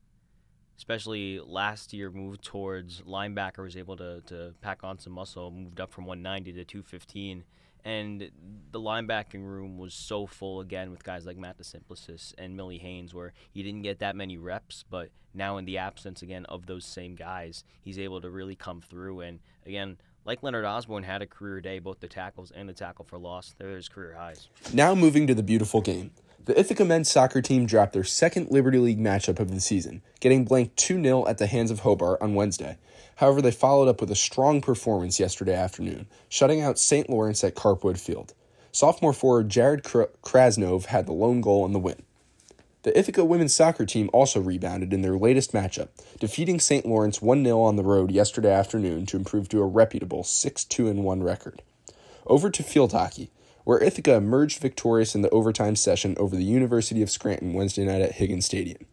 especially 0.78 1.40
last 1.40 1.94
year, 1.94 2.10
moved 2.12 2.44
towards 2.44 3.02
linebacker, 3.02 3.64
was 3.64 3.78
able 3.78 3.98
to 3.98 4.22
to 4.28 4.54
pack 4.62 4.84
on 4.84 5.00
some 5.00 5.14
muscle, 5.14 5.52
moved 5.52 5.80
up 5.80 5.92
from 5.92 6.06
190 6.06 6.54
to 6.54 6.66
215. 6.66 7.44
And 7.86 8.32
the 8.72 8.80
linebacking 8.80 9.44
room 9.44 9.78
was 9.78 9.94
so 9.94 10.26
full 10.26 10.62
again 10.62 10.90
with 10.90 11.04
guys 11.04 11.26
like 11.26 11.38
Matt 11.38 11.58
DeSimplicis 11.58 12.34
and 12.38 12.56
Millie 12.56 12.78
Haynes, 12.78 13.14
where 13.14 13.34
he 13.52 13.62
didn't 13.62 13.82
get 13.82 14.00
that 14.00 14.16
many 14.16 14.38
reps, 14.38 14.86
but 14.90 15.10
now 15.34 15.58
in 15.58 15.66
the 15.66 15.78
absence 15.78 16.22
again 16.22 16.46
of 16.46 16.66
those 16.66 16.86
same 16.86 17.16
guys, 17.16 17.64
he's 17.82 18.00
able 18.00 18.22
to 18.22 18.30
really 18.30 18.56
come 18.56 18.80
through. 18.80 19.22
And 19.22 19.40
again, 19.66 19.98
like 20.26 20.44
Leonard 20.44 20.66
Osborne 20.66 21.04
had 21.04 21.22
a 21.22 21.28
career 21.28 21.60
day, 21.60 21.80
both 21.80 22.00
the 22.00 22.08
tackles 22.08 22.52
and 22.52 22.70
the 22.70 22.74
tackle 22.74 23.04
for 23.04 23.18
loss, 23.18 23.54
they're 23.58 23.76
his 23.76 23.90
career 23.90 24.16
highs. 24.18 24.48
Now 24.74 24.96
moving 24.96 25.28
to 25.28 25.36
the 25.36 25.44
beautiful 25.44 25.82
game. 25.82 26.12
The 26.46 26.60
Ithaca 26.60 26.84
men's 26.84 27.10
soccer 27.10 27.42
team 27.42 27.66
dropped 27.66 27.94
their 27.94 28.04
second 28.04 28.52
Liberty 28.52 28.78
League 28.78 29.00
matchup 29.00 29.40
of 29.40 29.50
the 29.50 29.62
season, 29.62 30.02
getting 30.20 30.44
blanked 30.44 30.76
2 30.76 31.02
0 31.02 31.26
at 31.26 31.38
the 31.38 31.48
hands 31.48 31.72
of 31.72 31.80
Hobart 31.80 32.22
on 32.22 32.36
Wednesday. 32.36 32.78
However, 33.16 33.42
they 33.42 33.52
followed 33.52 33.88
up 33.88 34.02
with 34.02 34.12
a 34.12 34.16
strong 34.16 34.60
performance 34.60 35.22
yesterday 35.22 35.54
afternoon, 35.54 36.06
shutting 36.28 36.62
out 36.62 36.78
St. 36.78 37.10
Lawrence 37.10 37.46
at 37.46 37.56
Carpwood 37.56 37.98
Field. 37.98 38.34
Sophomore 38.74 39.14
forward 39.14 39.48
Jared 39.48 39.84
Krasnov 39.84 40.88
had 40.88 41.06
the 41.06 41.14
lone 41.14 41.40
goal 41.40 41.66
in 41.66 41.72
the 41.72 41.80
win. 41.80 42.04
The 42.82 42.98
Ithaca 43.00 43.24
women's 43.24 43.56
soccer 43.56 43.86
team 43.86 44.10
also 44.12 44.42
rebounded 44.42 44.92
in 44.92 45.02
their 45.02 45.18
latest 45.18 45.54
matchup, 45.54 45.88
defeating 46.20 46.60
St. 46.60 46.86
Lawrence 46.86 47.22
1 47.22 47.42
0 47.46 47.62
on 47.62 47.78
the 47.78 47.84
road 47.84 48.12
yesterday 48.12 48.52
afternoon 48.52 49.06
to 49.06 49.16
improve 49.16 49.48
to 49.48 49.62
a 49.62 49.66
reputable 49.66 50.26
6 50.26 50.66
2 50.66 50.92
1 50.92 51.24
record. 51.24 51.62
Over 52.26 52.50
to 52.50 52.64
field 52.64 52.92
hockey, 52.92 53.32
where 53.64 53.84
Ithaca 53.84 54.16
emerged 54.16 54.60
victorious 54.60 55.16
in 55.16 55.22
the 55.22 55.30
overtime 55.30 55.76
session 55.76 56.16
over 56.18 56.36
the 56.36 56.44
University 56.44 57.02
of 57.02 57.10
Scranton 57.10 57.54
Wednesday 57.54 57.86
night 57.86 58.02
at 58.02 58.14
Higgins 58.14 58.46
Stadium. 58.46 58.86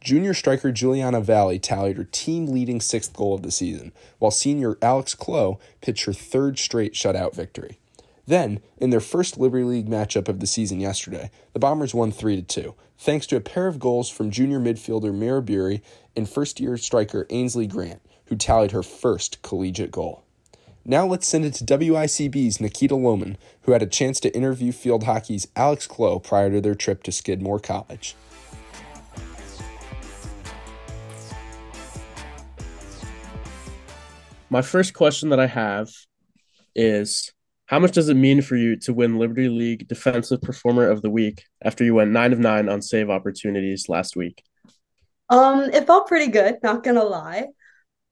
Junior 0.00 0.32
striker 0.32 0.72
Juliana 0.72 1.20
Valley 1.20 1.58
tallied 1.58 1.98
her 1.98 2.04
team 2.04 2.46
leading 2.46 2.80
sixth 2.80 3.12
goal 3.12 3.34
of 3.34 3.42
the 3.42 3.50
season, 3.50 3.92
while 4.18 4.30
senior 4.30 4.78
Alex 4.80 5.14
Clough 5.14 5.58
pitched 5.82 6.06
her 6.06 6.14
third 6.14 6.58
straight 6.58 6.94
shutout 6.94 7.34
victory. 7.34 7.78
Then, 8.26 8.60
in 8.78 8.90
their 8.90 9.00
first 9.00 9.36
Liberty 9.38 9.64
League 9.64 9.88
matchup 9.88 10.28
of 10.28 10.40
the 10.40 10.46
season 10.46 10.80
yesterday, 10.80 11.30
the 11.52 11.58
Bombers 11.58 11.94
won 11.94 12.12
3 12.12 12.40
2, 12.40 12.74
thanks 12.96 13.26
to 13.26 13.36
a 13.36 13.40
pair 13.40 13.66
of 13.66 13.78
goals 13.78 14.08
from 14.08 14.30
junior 14.30 14.60
midfielder 14.60 15.12
Mira 15.12 15.42
Bury 15.42 15.82
and 16.16 16.28
first 16.28 16.60
year 16.60 16.76
striker 16.78 17.26
Ainsley 17.28 17.66
Grant, 17.66 18.00
who 18.26 18.36
tallied 18.36 18.70
her 18.70 18.82
first 18.82 19.42
collegiate 19.42 19.90
goal. 19.90 20.24
Now 20.84 21.06
let's 21.06 21.26
send 21.26 21.44
it 21.44 21.54
to 21.54 21.64
WICB's 21.64 22.60
Nikita 22.60 22.94
Lohman, 22.94 23.36
who 23.62 23.72
had 23.72 23.82
a 23.82 23.86
chance 23.86 24.18
to 24.20 24.34
interview 24.34 24.72
field 24.72 25.04
hockey's 25.04 25.46
Alex 25.54 25.86
Clough 25.86 26.20
prior 26.20 26.50
to 26.50 26.60
their 26.60 26.74
trip 26.74 27.02
to 27.02 27.12
Skidmore 27.12 27.60
College. 27.60 28.16
My 34.48 34.62
first 34.62 34.94
question 34.94 35.28
that 35.28 35.38
I 35.38 35.46
have 35.46 35.90
is 36.74 37.30
how 37.66 37.78
much 37.78 37.92
does 37.92 38.08
it 38.08 38.14
mean 38.14 38.42
for 38.42 38.56
you 38.56 38.74
to 38.76 38.92
win 38.92 39.18
Liberty 39.18 39.48
League 39.48 39.86
Defensive 39.86 40.40
Performer 40.42 40.90
of 40.90 41.02
the 41.02 41.10
Week 41.10 41.44
after 41.62 41.84
you 41.84 41.94
went 41.94 42.10
nine 42.10 42.32
of 42.32 42.40
nine 42.40 42.68
on 42.68 42.82
save 42.82 43.10
opportunities 43.10 43.88
last 43.88 44.16
week? 44.16 44.42
Um, 45.28 45.70
it 45.72 45.86
felt 45.86 46.08
pretty 46.08 46.32
good, 46.32 46.56
not 46.64 46.82
gonna 46.82 47.04
lie. 47.04 47.46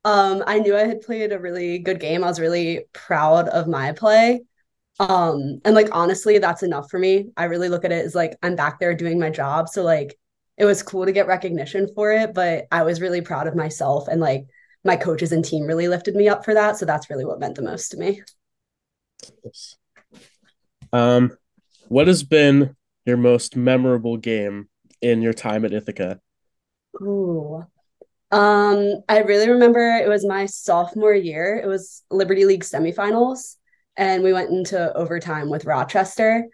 Um, 0.09 0.43
I 0.47 0.59
knew 0.59 0.75
I 0.75 0.87
had 0.87 1.03
played 1.03 1.33
a 1.33 1.39
really 1.39 1.79
good 1.81 2.01
game. 2.01 2.25
I 2.25 2.29
was 2.29 2.41
really 2.41 2.87
proud 2.95 3.47
of 3.49 3.69
my 3.69 3.93
play. 3.93 4.41
Um, 4.99 5.61
and 5.67 5.75
like 5.75 5.91
honestly, 5.93 6.39
that's 6.39 6.63
enough 6.63 6.91
for 6.91 6.99
me. 6.99 7.27
I 7.37 7.45
really 7.45 7.69
look 7.69 7.85
at 7.85 7.93
it 7.93 8.07
as 8.07 8.15
like 8.15 8.35
I'm 8.43 8.57
back 8.57 8.81
there 8.81 8.95
doing 8.95 9.19
my 9.19 9.29
job. 9.29 9.69
So 9.69 9.83
like 9.83 10.19
it 10.57 10.65
was 10.65 10.83
cool 10.83 11.05
to 11.05 11.13
get 11.13 11.27
recognition 11.27 11.89
for 11.95 12.11
it, 12.11 12.33
but 12.33 12.69
I 12.73 12.85
was 12.85 13.03
really 13.03 13.21
proud 13.21 13.49
of 13.49 13.55
myself 13.55 14.09
and 14.09 14.19
like 14.19 14.47
my 14.83 14.97
coaches 14.97 15.31
and 15.31 15.45
team 15.45 15.67
really 15.67 15.89
lifted 15.89 16.15
me 16.15 16.27
up 16.27 16.43
for 16.43 16.55
that. 16.55 16.79
So 16.79 16.87
that's 16.87 17.11
really 17.11 17.27
what 17.27 17.39
meant 17.39 17.57
the 17.57 17.63
most 17.63 17.91
to 17.91 17.99
me. 17.99 18.23
Um, 20.91 21.37
what 21.89 22.07
has 22.07 22.23
been 22.23 22.77
your 23.05 23.19
most 23.19 23.57
memorable 23.57 24.17
game 24.17 24.71
in 25.03 25.21
your 25.21 25.35
time 25.35 25.67
at 25.67 25.75
Ithaca? 25.75 26.19
Ooh. 27.03 27.67
Um, 28.31 29.03
I 29.09 29.21
really 29.21 29.49
remember 29.49 29.81
it 29.81 30.09
was 30.09 30.27
my 30.27 30.47
sophomore 30.47 31.15
year. 31.15 31.61
It 31.63 31.67
was 31.67 32.03
Liberty 32.11 32.45
League 32.45 32.65
semifinals, 32.65 33.57
and 33.97 34.23
we 34.23 34.33
went 34.33 34.51
into 34.51 34.95
overtime 34.95 35.49
with 35.49 35.65
Rochester. 35.65 36.47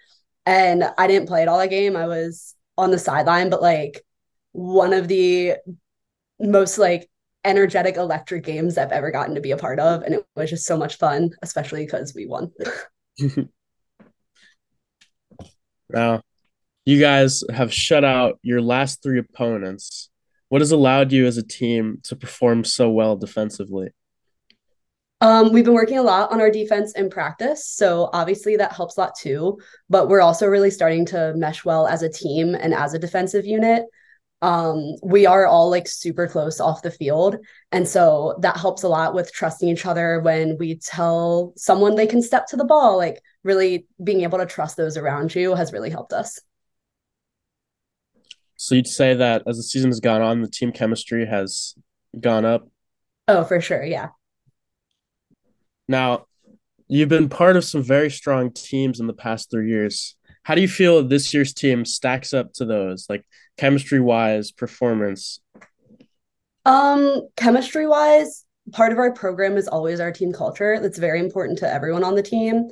And 0.46 0.84
I 0.98 1.06
didn't 1.06 1.28
play 1.28 1.42
at 1.42 1.48
all 1.48 1.58
that 1.58 1.70
game. 1.70 1.96
I 1.96 2.06
was 2.06 2.54
on 2.76 2.90
the 2.90 2.98
sideline, 2.98 3.50
but 3.50 3.62
like 3.62 4.04
one 4.52 4.92
of 4.92 5.08
the 5.08 5.54
most 6.38 6.78
like 6.78 7.08
energetic 7.44 7.96
electric 7.96 8.44
games 8.44 8.78
I've 8.78 8.92
ever 8.92 9.10
gotten 9.10 9.34
to 9.34 9.40
be 9.40 9.50
a 9.50 9.56
part 9.56 9.78
of. 9.78 10.02
And 10.02 10.14
it 10.14 10.24
was 10.36 10.50
just 10.50 10.66
so 10.66 10.76
much 10.76 10.96
fun, 10.96 11.30
especially 11.42 11.84
because 11.84 12.14
we 12.14 12.26
won. 12.26 12.52
now, 15.90 16.22
you 16.84 17.00
guys 17.00 17.42
have 17.52 17.72
shut 17.72 18.04
out 18.04 18.38
your 18.42 18.60
last 18.60 19.02
three 19.02 19.18
opponents. 19.18 20.10
What 20.48 20.60
has 20.60 20.72
allowed 20.72 21.12
you 21.12 21.26
as 21.26 21.36
a 21.36 21.42
team 21.42 22.00
to 22.04 22.16
perform 22.16 22.64
so 22.64 22.90
well 22.90 23.16
defensively? 23.16 23.90
Um, 25.20 25.52
we've 25.52 25.64
been 25.64 25.74
working 25.74 25.98
a 25.98 26.02
lot 26.02 26.32
on 26.32 26.40
our 26.40 26.50
defense 26.50 26.92
in 26.92 27.08
practice. 27.08 27.66
So 27.66 28.10
obviously 28.12 28.56
that 28.56 28.72
helps 28.72 28.96
a 28.96 29.00
lot 29.00 29.14
too. 29.16 29.58
But 29.88 30.08
we're 30.08 30.20
also 30.20 30.46
really 30.46 30.70
starting 30.70 31.06
to 31.06 31.32
mesh 31.34 31.64
well 31.64 31.86
as 31.86 32.02
a 32.02 32.10
team 32.10 32.54
and 32.54 32.74
as 32.74 32.94
a 32.94 32.98
defensive 32.98 33.46
unit 33.46 33.84
um, 34.44 34.96
we 35.02 35.24
are 35.24 35.46
all 35.46 35.70
like 35.70 35.88
super 35.88 36.28
close 36.28 36.60
off 36.60 36.82
the 36.82 36.90
field. 36.90 37.38
And 37.72 37.88
so 37.88 38.36
that 38.42 38.58
helps 38.58 38.82
a 38.82 38.88
lot 38.88 39.14
with 39.14 39.32
trusting 39.32 39.70
each 39.70 39.86
other 39.86 40.20
when 40.20 40.58
we 40.58 40.76
tell 40.76 41.54
someone 41.56 41.94
they 41.94 42.06
can 42.06 42.20
step 42.20 42.46
to 42.48 42.56
the 42.56 42.64
ball. 42.64 42.98
Like, 42.98 43.22
really 43.42 43.86
being 44.02 44.20
able 44.20 44.38
to 44.38 44.46
trust 44.46 44.76
those 44.76 44.98
around 44.98 45.34
you 45.34 45.54
has 45.54 45.72
really 45.72 45.88
helped 45.88 46.12
us. 46.12 46.38
So 48.64 48.74
you'd 48.74 48.86
say 48.86 49.12
that 49.12 49.42
as 49.46 49.58
the 49.58 49.62
season 49.62 49.90
has 49.90 50.00
gone 50.00 50.22
on, 50.22 50.40
the 50.40 50.48
team 50.48 50.72
chemistry 50.72 51.26
has 51.26 51.74
gone 52.18 52.46
up? 52.46 52.66
Oh, 53.28 53.44
for 53.44 53.60
sure. 53.60 53.84
Yeah. 53.84 54.08
Now, 55.86 56.24
you've 56.88 57.10
been 57.10 57.28
part 57.28 57.56
of 57.56 57.64
some 57.64 57.82
very 57.82 58.10
strong 58.10 58.50
teams 58.52 59.00
in 59.00 59.06
the 59.06 59.12
past 59.12 59.50
three 59.50 59.68
years. 59.68 60.16
How 60.44 60.54
do 60.54 60.62
you 60.62 60.68
feel 60.68 61.06
this 61.06 61.34
year's 61.34 61.52
team 61.52 61.84
stacks 61.84 62.32
up 62.32 62.54
to 62.54 62.64
those, 62.64 63.04
like 63.10 63.26
chemistry 63.58 64.00
wise, 64.00 64.50
performance? 64.50 65.40
Um, 66.64 67.28
chemistry 67.36 67.86
wise, 67.86 68.46
part 68.72 68.92
of 68.92 68.98
our 68.98 69.12
program 69.12 69.58
is 69.58 69.68
always 69.68 70.00
our 70.00 70.10
team 70.10 70.32
culture. 70.32 70.80
That's 70.80 70.96
very 70.98 71.20
important 71.20 71.58
to 71.58 71.70
everyone 71.70 72.02
on 72.02 72.14
the 72.14 72.22
team. 72.22 72.70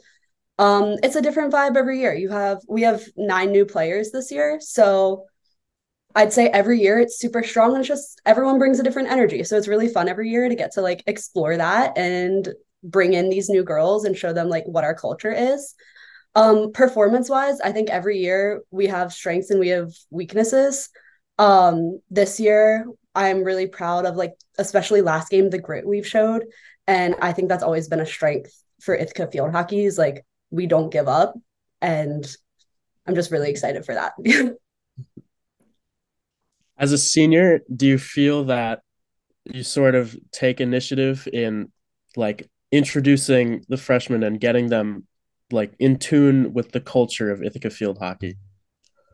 Um, 0.59 0.97
it's 1.03 1.17
a 1.17 1.23
different 1.23 1.53
vibe 1.53 1.77
every 1.77 2.01
year. 2.01 2.15
You 2.15 2.31
have 2.31 2.61
we 2.67 2.81
have 2.81 3.03
nine 3.15 3.53
new 3.53 3.67
players 3.67 4.11
this 4.11 4.33
year, 4.33 4.59
so 4.59 5.27
I'd 6.15 6.33
say 6.33 6.49
every 6.49 6.81
year 6.81 6.99
it's 6.99 7.19
super 7.19 7.43
strong 7.43 7.71
and 7.71 7.81
it's 7.81 7.89
just 7.89 8.21
everyone 8.27 8.59
brings 8.59 8.79
a 8.79 8.83
different 8.83 9.11
energy. 9.11 9.45
So 9.45 9.57
it's 9.57 9.69
really 9.69 9.89
fun 9.89 10.09
every 10.09 10.31
year 10.31 10.49
to 10.49 10.55
get 10.55 10.73
to 10.73 10.83
like 10.83 11.03
explore 11.07 11.57
that 11.57 11.97
and 11.97 12.49
bring 12.83 13.13
in 13.15 13.29
these 13.31 13.49
new 13.49 13.63
girls 13.63 14.05
and 14.05 14.17
show 14.17 14.33
them 14.33 14.49
like 14.49 14.65
what 14.67 14.85
our 14.85 14.95
culture 14.95 15.33
is. 15.33 15.75
Um, 16.35 16.73
performance 16.73 17.29
wise, 17.29 17.61
I 17.61 17.73
think 17.73 17.91
every 17.91 18.19
year 18.19 18.63
we 18.71 18.87
have 18.87 19.13
strengths 19.13 19.51
and 19.51 19.61
we 19.61 19.69
have 19.69 19.93
weaknesses. 20.11 20.89
Um, 21.39 22.01
this 22.11 22.41
year 22.41 22.87
I'm 23.15 23.45
really 23.45 23.67
proud 23.67 24.07
of 24.07 24.17
like 24.17 24.33
especially 24.59 25.03
last 25.03 25.31
game 25.31 25.51
the 25.51 25.59
grit 25.59 25.87
we've 25.87 26.07
showed, 26.07 26.45
and 26.87 27.15
I 27.21 27.33
think 27.33 27.49
that's 27.49 27.63
always 27.63 27.89
been 27.89 28.01
a 28.01 28.07
strength 28.07 28.53
for 28.81 28.95
Ithaca 28.95 29.31
field 29.31 29.53
hockey 29.53 29.85
is 29.85 29.99
like 29.99 30.25
we 30.51 30.67
don't 30.67 30.91
give 30.91 31.09
up, 31.09 31.35
and 31.83 32.27
I'm 33.07 33.15
just 33.15 33.31
really 33.31 33.51
excited 33.51 33.85
for 33.85 33.95
that. 33.95 34.13
As 36.83 36.91
a 36.91 36.99
senior, 36.99 37.61
do 37.75 37.87
you 37.87 37.97
feel 37.97 38.43
that 38.47 38.81
you 39.45 39.63
sort 39.63 39.95
of 39.95 40.17
take 40.33 40.61
initiative 40.61 41.29
in 41.33 41.71
like 42.17 42.49
introducing 42.73 43.65
the 43.69 43.77
freshmen 43.77 44.25
and 44.25 44.41
getting 44.41 44.69
them 44.69 45.07
like 45.53 45.75
in 45.79 45.97
tune 45.97 46.53
with 46.53 46.73
the 46.73 46.81
culture 46.81 47.31
of 47.31 47.41
Ithaca 47.41 47.71
field 47.71 47.99
hockey? 47.99 48.37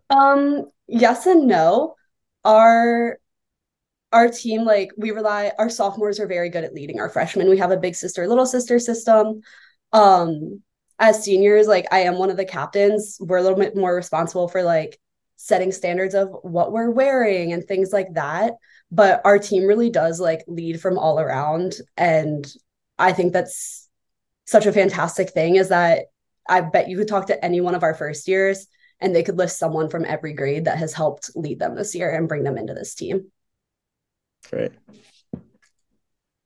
Um, 0.08 0.70
yes 0.86 1.26
and 1.26 1.46
no. 1.46 1.94
Our 2.42 3.18
our 4.12 4.30
team, 4.30 4.64
like 4.64 4.90
we 4.96 5.10
rely, 5.10 5.52
our 5.58 5.68
sophomores 5.68 6.18
are 6.18 6.26
very 6.26 6.48
good 6.48 6.64
at 6.64 6.72
leading 6.72 6.98
our 6.98 7.10
freshmen. 7.10 7.50
We 7.50 7.58
have 7.58 7.70
a 7.70 7.76
big 7.76 7.94
sister, 7.94 8.26
little 8.26 8.46
sister 8.46 8.78
system. 8.78 9.42
Um, 9.92 10.62
as 10.98 11.22
seniors, 11.22 11.66
like 11.66 11.86
I 11.92 12.00
am 12.00 12.16
one 12.16 12.30
of 12.30 12.38
the 12.38 12.46
captains. 12.46 13.18
We're 13.20 13.36
a 13.36 13.42
little 13.42 13.58
bit 13.58 13.76
more 13.76 13.94
responsible 13.94 14.48
for 14.48 14.62
like 14.62 14.98
setting 15.40 15.70
standards 15.70 16.14
of 16.14 16.30
what 16.42 16.72
we're 16.72 16.90
wearing 16.90 17.52
and 17.52 17.64
things 17.64 17.92
like 17.92 18.12
that. 18.14 18.54
But 18.90 19.22
our 19.24 19.38
team 19.38 19.64
really 19.66 19.88
does 19.88 20.20
like 20.20 20.44
lead 20.48 20.80
from 20.80 20.98
all 20.98 21.20
around. 21.20 21.76
And 21.96 22.46
I 22.98 23.12
think 23.12 23.32
that's 23.32 23.88
such 24.46 24.66
a 24.66 24.72
fantastic 24.72 25.30
thing 25.30 25.54
is 25.56 25.68
that 25.68 26.06
I 26.48 26.60
bet 26.60 26.88
you 26.88 26.96
could 26.96 27.08
talk 27.08 27.28
to 27.28 27.44
any 27.44 27.60
one 27.60 27.76
of 27.76 27.84
our 27.84 27.94
first 27.94 28.26
years 28.26 28.66
and 29.00 29.14
they 29.14 29.22
could 29.22 29.38
list 29.38 29.58
someone 29.58 29.88
from 29.88 30.04
every 30.04 30.32
grade 30.32 30.64
that 30.64 30.78
has 30.78 30.92
helped 30.92 31.30
lead 31.36 31.60
them 31.60 31.76
this 31.76 31.94
year 31.94 32.10
and 32.10 32.28
bring 32.28 32.42
them 32.42 32.58
into 32.58 32.74
this 32.74 32.96
team. 32.96 33.30
Great. 34.50 34.72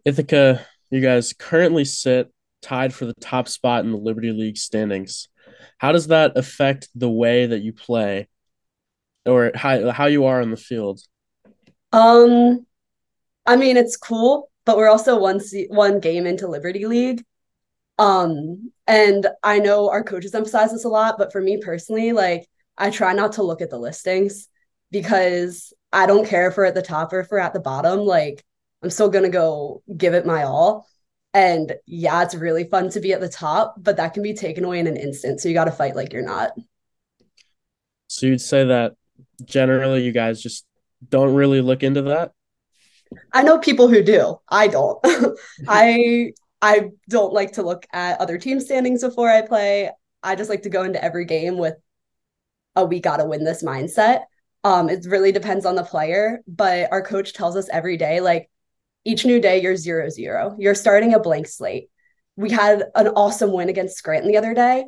Ithaca, 0.05 0.67
you 0.91 1.01
guys 1.01 1.33
currently 1.33 1.87
sit 1.87 2.31
tied 2.61 2.93
for 2.93 3.07
the 3.07 3.15
top 3.15 3.49
spot 3.49 3.87
in 3.87 3.93
the 3.93 3.97
Liberty 3.97 4.33
League 4.33 4.59
standings. 4.59 5.29
How 5.79 5.93
does 5.93 6.09
that 6.09 6.37
affect 6.37 6.89
the 6.95 7.11
way 7.11 7.47
that 7.47 7.63
you 7.63 7.73
play 7.73 8.29
or 9.27 9.53
how, 9.55 9.91
how 9.91 10.07
you 10.07 10.25
are 10.25 10.41
on 10.41 10.51
the 10.51 10.57
field? 10.57 11.01
Um, 11.93 12.67
I 13.47 13.57
mean, 13.57 13.77
it's 13.77 13.97
cool, 13.97 14.51
but 14.65 14.77
we're 14.77 14.89
also 14.89 15.19
one 15.19 15.41
one 15.69 16.01
game 16.01 16.27
into 16.27 16.49
Liberty 16.49 16.87
League. 16.87 17.25
Um, 17.99 18.73
and 18.87 19.27
I 19.43 19.59
know 19.59 19.91
our 19.91 20.03
coaches 20.03 20.35
emphasize 20.35 20.73
this 20.73 20.85
a 20.85 20.89
lot, 20.89 21.19
but 21.19 21.33
for 21.33 21.41
me 21.41 21.59
personally, 21.59 22.13
like 22.13 22.49
I 22.77 22.91
try 22.91 23.13
not 23.13 23.33
to 23.33 23.43
look 23.43 23.61
at 23.61 23.71
the 23.71 23.79
listings 23.79 24.49
because 24.91 25.73
I 25.93 26.07
don't 26.07 26.27
care 26.27 26.49
if 26.49 26.57
we're 26.57 26.65
at 26.65 26.75
the 26.75 26.83
top 26.83 27.13
or 27.13 27.21
if 27.21 27.29
we're 27.31 27.39
at 27.39 27.53
the 27.53 27.61
bottom. 27.61 28.01
Like 28.01 28.45
I'm 28.83 28.91
still 28.91 29.11
gonna 29.11 29.29
go 29.29 29.83
give 29.97 30.15
it 30.15 30.27
my 30.27 30.45
all. 30.45 30.87
And 31.35 31.75
yeah, 31.87 32.23
it's 32.23 32.35
really 32.35 32.65
fun 32.65 32.91
to 32.91 33.01
be 33.01 33.13
at 33.13 33.21
the 33.21 33.29
top, 33.29 33.77
but 33.79 33.97
that 33.97 34.15
can 34.15 34.23
be 34.23 34.35
taken 34.35 34.65
away 34.65 34.81
in 34.81 34.87
an 34.87 34.97
instant. 34.97 35.41
So 35.41 35.49
you 35.49 35.55
got 35.55 35.65
to 35.65 35.71
fight 35.71 35.97
like 35.97 36.13
you're 36.13 36.23
not. 36.23 36.53
So 38.09 38.27
you'd 38.27 38.43
say 38.43 38.65
that 38.65 38.93
generally 39.45 40.03
you 40.03 40.13
guys 40.13 40.43
just 40.43 40.67
don't 41.09 41.35
really 41.35 41.61
look 41.61 41.83
into 41.83 42.03
that? 42.03 42.33
I 43.33 43.43
know 43.43 43.59
people 43.59 43.89
who 43.89 44.03
do. 44.03 44.41
I 44.49 44.69
don't. 44.69 44.99
I 45.69 46.33
I 46.61 46.91
don't 47.09 47.33
like 47.33 47.53
to 47.53 47.63
look 47.63 47.87
at 47.93 48.21
other 48.21 48.39
team 48.39 48.61
standings 48.61 49.03
before 49.03 49.29
I 49.29 49.43
play. 49.43 49.91
I 50.23 50.37
just 50.37 50.51
like 50.51 50.63
to 50.63 50.71
go 50.71 50.85
into 50.85 51.03
every 51.03 51.25
game 51.25 51.59
with 51.59 51.75
a 52.77 52.85
we 52.85 53.01
gotta 53.01 53.25
win 53.25 53.45
this 53.45 53.63
mindset. 53.63 54.23
Um, 54.65 54.89
it 54.89 55.05
really 55.07 55.33
depends 55.33 55.67
on 55.67 55.75
the 55.75 55.83
player, 55.83 56.41
but 56.47 56.91
our 56.93 57.03
coach 57.03 57.33
tells 57.33 57.57
us 57.57 57.69
every 57.71 57.97
day, 57.97 58.21
like 58.21 58.49
each 59.05 59.27
new 59.27 59.41
day, 59.41 59.61
you're 59.61 59.77
zero 59.77 60.09
zero. 60.09 60.55
You're 60.59 60.77
starting 60.77 61.15
a 61.15 61.19
blank 61.21 61.49
slate. 61.49 61.89
We 62.37 62.51
had 62.51 62.85
an 62.95 63.09
awesome 63.09 63.53
win 63.53 63.69
against 63.69 63.97
Scranton 63.97 64.31
the 64.31 64.39
other 64.39 64.55
day, 64.55 64.87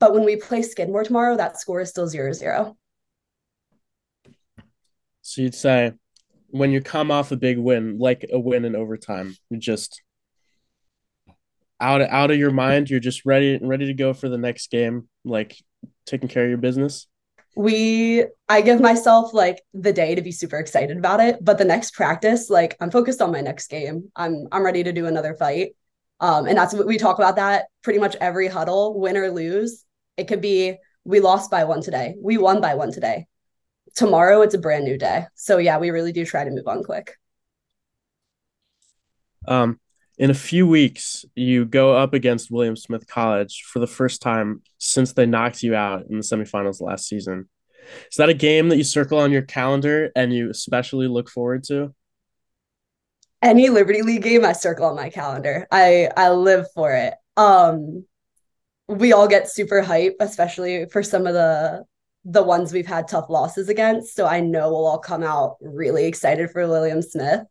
but 0.00 0.12
when 0.12 0.24
we 0.24 0.36
play 0.36 0.62
Skidmore 0.62 1.04
tomorrow, 1.04 1.36
that 1.36 1.60
score 1.60 1.80
is 1.80 1.90
still 1.90 2.08
zero 2.08 2.32
zero. 2.32 2.76
So 5.22 5.42
you'd 5.42 5.54
say 5.54 5.92
when 6.48 6.70
you 6.70 6.80
come 6.82 7.10
off 7.10 7.32
a 7.32 7.36
big 7.36 7.58
win, 7.58 7.98
like 7.98 8.26
a 8.30 8.38
win 8.38 8.64
in 8.64 8.76
overtime, 8.76 9.34
you're 9.48 9.60
just 9.60 10.02
out 11.80 12.00
of, 12.00 12.08
out 12.08 12.30
of 12.30 12.38
your 12.38 12.50
mind. 12.50 12.90
You're 12.90 13.00
just 13.00 13.24
ready 13.24 13.58
ready 13.60 13.86
to 13.86 13.94
go 13.94 14.12
for 14.12 14.28
the 14.28 14.38
next 14.38 14.70
game, 14.70 15.08
like 15.24 15.56
taking 16.06 16.28
care 16.28 16.44
of 16.44 16.48
your 16.48 16.58
business. 16.58 17.06
We 17.56 18.24
I 18.48 18.60
give 18.60 18.80
myself 18.80 19.34
like 19.34 19.62
the 19.74 19.92
day 19.92 20.14
to 20.14 20.22
be 20.22 20.32
super 20.32 20.58
excited 20.58 20.96
about 20.96 21.20
it, 21.20 21.42
but 21.42 21.58
the 21.58 21.64
next 21.64 21.94
practice, 21.94 22.50
like 22.50 22.76
I'm 22.80 22.90
focused 22.90 23.20
on 23.20 23.32
my 23.32 23.40
next 23.40 23.68
game. 23.68 24.10
I'm 24.16 24.46
I'm 24.52 24.64
ready 24.64 24.84
to 24.84 24.92
do 24.92 25.06
another 25.06 25.34
fight. 25.34 25.74
Um, 26.20 26.46
and 26.46 26.56
that's 26.56 26.72
what 26.72 26.86
we 26.86 26.98
talk 26.98 27.18
about 27.18 27.36
that 27.36 27.66
pretty 27.82 27.98
much 27.98 28.14
every 28.20 28.46
huddle, 28.46 28.98
win 28.98 29.16
or 29.16 29.30
lose. 29.30 29.84
It 30.16 30.28
could 30.28 30.40
be 30.40 30.76
we 31.04 31.20
lost 31.20 31.50
by 31.50 31.64
one 31.64 31.82
today. 31.82 32.14
We 32.22 32.38
won 32.38 32.60
by 32.60 32.74
one 32.74 32.92
today. 32.92 33.26
Tomorrow 33.94 34.42
it's 34.42 34.54
a 34.54 34.58
brand 34.58 34.84
new 34.84 34.98
day. 34.98 35.26
So 35.34 35.58
yeah, 35.58 35.78
we 35.78 35.90
really 35.90 36.12
do 36.12 36.24
try 36.24 36.44
to 36.44 36.50
move 36.50 36.66
on 36.66 36.82
quick. 36.82 37.16
Um, 39.46 39.80
in 40.18 40.30
a 40.30 40.34
few 40.34 40.66
weeks, 40.66 41.24
you 41.34 41.64
go 41.64 41.96
up 41.96 42.14
against 42.14 42.50
William 42.50 42.76
Smith 42.76 43.06
College 43.06 43.64
for 43.66 43.78
the 43.78 43.86
first 43.86 44.22
time 44.22 44.62
since 44.78 45.12
they 45.12 45.26
knocked 45.26 45.62
you 45.62 45.74
out 45.74 46.06
in 46.08 46.16
the 46.16 46.22
semifinals 46.22 46.80
last 46.80 47.08
season. 47.08 47.48
Is 48.10 48.16
that 48.16 48.28
a 48.28 48.34
game 48.34 48.68
that 48.68 48.76
you 48.76 48.84
circle 48.84 49.18
on 49.18 49.32
your 49.32 49.42
calendar 49.42 50.12
and 50.14 50.32
you 50.32 50.50
especially 50.50 51.08
look 51.08 51.28
forward 51.28 51.64
to? 51.64 51.94
Any 53.40 53.68
Liberty 53.70 54.02
League 54.02 54.22
game 54.22 54.44
I 54.44 54.52
circle 54.52 54.86
on 54.86 54.94
my 54.94 55.10
calendar. 55.10 55.66
I 55.72 56.08
I 56.16 56.30
live 56.30 56.66
for 56.74 56.92
it. 56.92 57.14
Um 57.36 58.04
we 58.86 59.12
all 59.12 59.26
get 59.26 59.50
super 59.50 59.82
hype, 59.82 60.16
especially 60.20 60.86
for 60.86 61.02
some 61.02 61.26
of 61.26 61.34
the 61.34 61.84
the 62.24 62.42
ones 62.42 62.72
we've 62.72 62.86
had 62.86 63.08
tough 63.08 63.28
losses 63.28 63.68
against. 63.68 64.14
So 64.14 64.26
I 64.26 64.40
know 64.40 64.70
we'll 64.70 64.86
all 64.86 64.98
come 64.98 65.22
out 65.22 65.56
really 65.60 66.06
excited 66.06 66.50
for 66.50 66.66
William 66.68 67.02
Smith. 67.02 67.42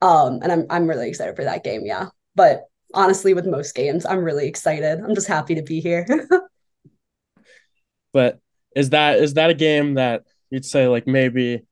Um, 0.00 0.40
and 0.42 0.50
I'm 0.50 0.66
I'm 0.68 0.86
really 0.88 1.08
excited 1.08 1.36
for 1.36 1.44
that 1.44 1.62
game, 1.62 1.82
yeah. 1.84 2.08
But 2.34 2.64
honestly, 2.92 3.34
with 3.34 3.46
most 3.46 3.74
games, 3.74 4.04
I'm 4.04 4.24
really 4.24 4.48
excited. 4.48 5.00
I'm 5.00 5.14
just 5.14 5.28
happy 5.28 5.54
to 5.54 5.62
be 5.62 5.80
here. 5.80 6.06
but 8.12 8.40
is 8.74 8.90
that 8.90 9.18
is 9.18 9.34
that 9.34 9.50
a 9.50 9.54
game 9.54 9.94
that 9.94 10.24
you'd 10.50 10.64
say 10.64 10.88
like 10.88 11.06
maybe 11.06 11.62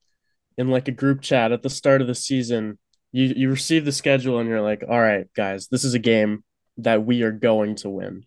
in 0.57 0.69
like 0.69 0.89
a 0.89 0.93
group 0.93 1.23
chat 1.23 1.53
at 1.53 1.63
the 1.63 1.71
start 1.71 2.01
of 2.01 2.07
the 2.07 2.15
season, 2.15 2.79
you 3.11 3.33
you 3.37 3.51
receive 3.51 3.85
the 3.85 3.93
schedule 3.93 4.39
and 4.39 4.49
you're 4.49 4.63
like, 4.63 4.85
all 4.89 5.01
right, 5.01 5.27
guys, 5.35 5.67
this 5.69 5.83
is 5.83 5.95
a 5.95 5.99
game 5.99 6.45
that 6.77 7.05
we 7.05 7.23
are 7.23 7.33
going 7.33 7.75
to 7.77 7.91
win. 7.91 8.25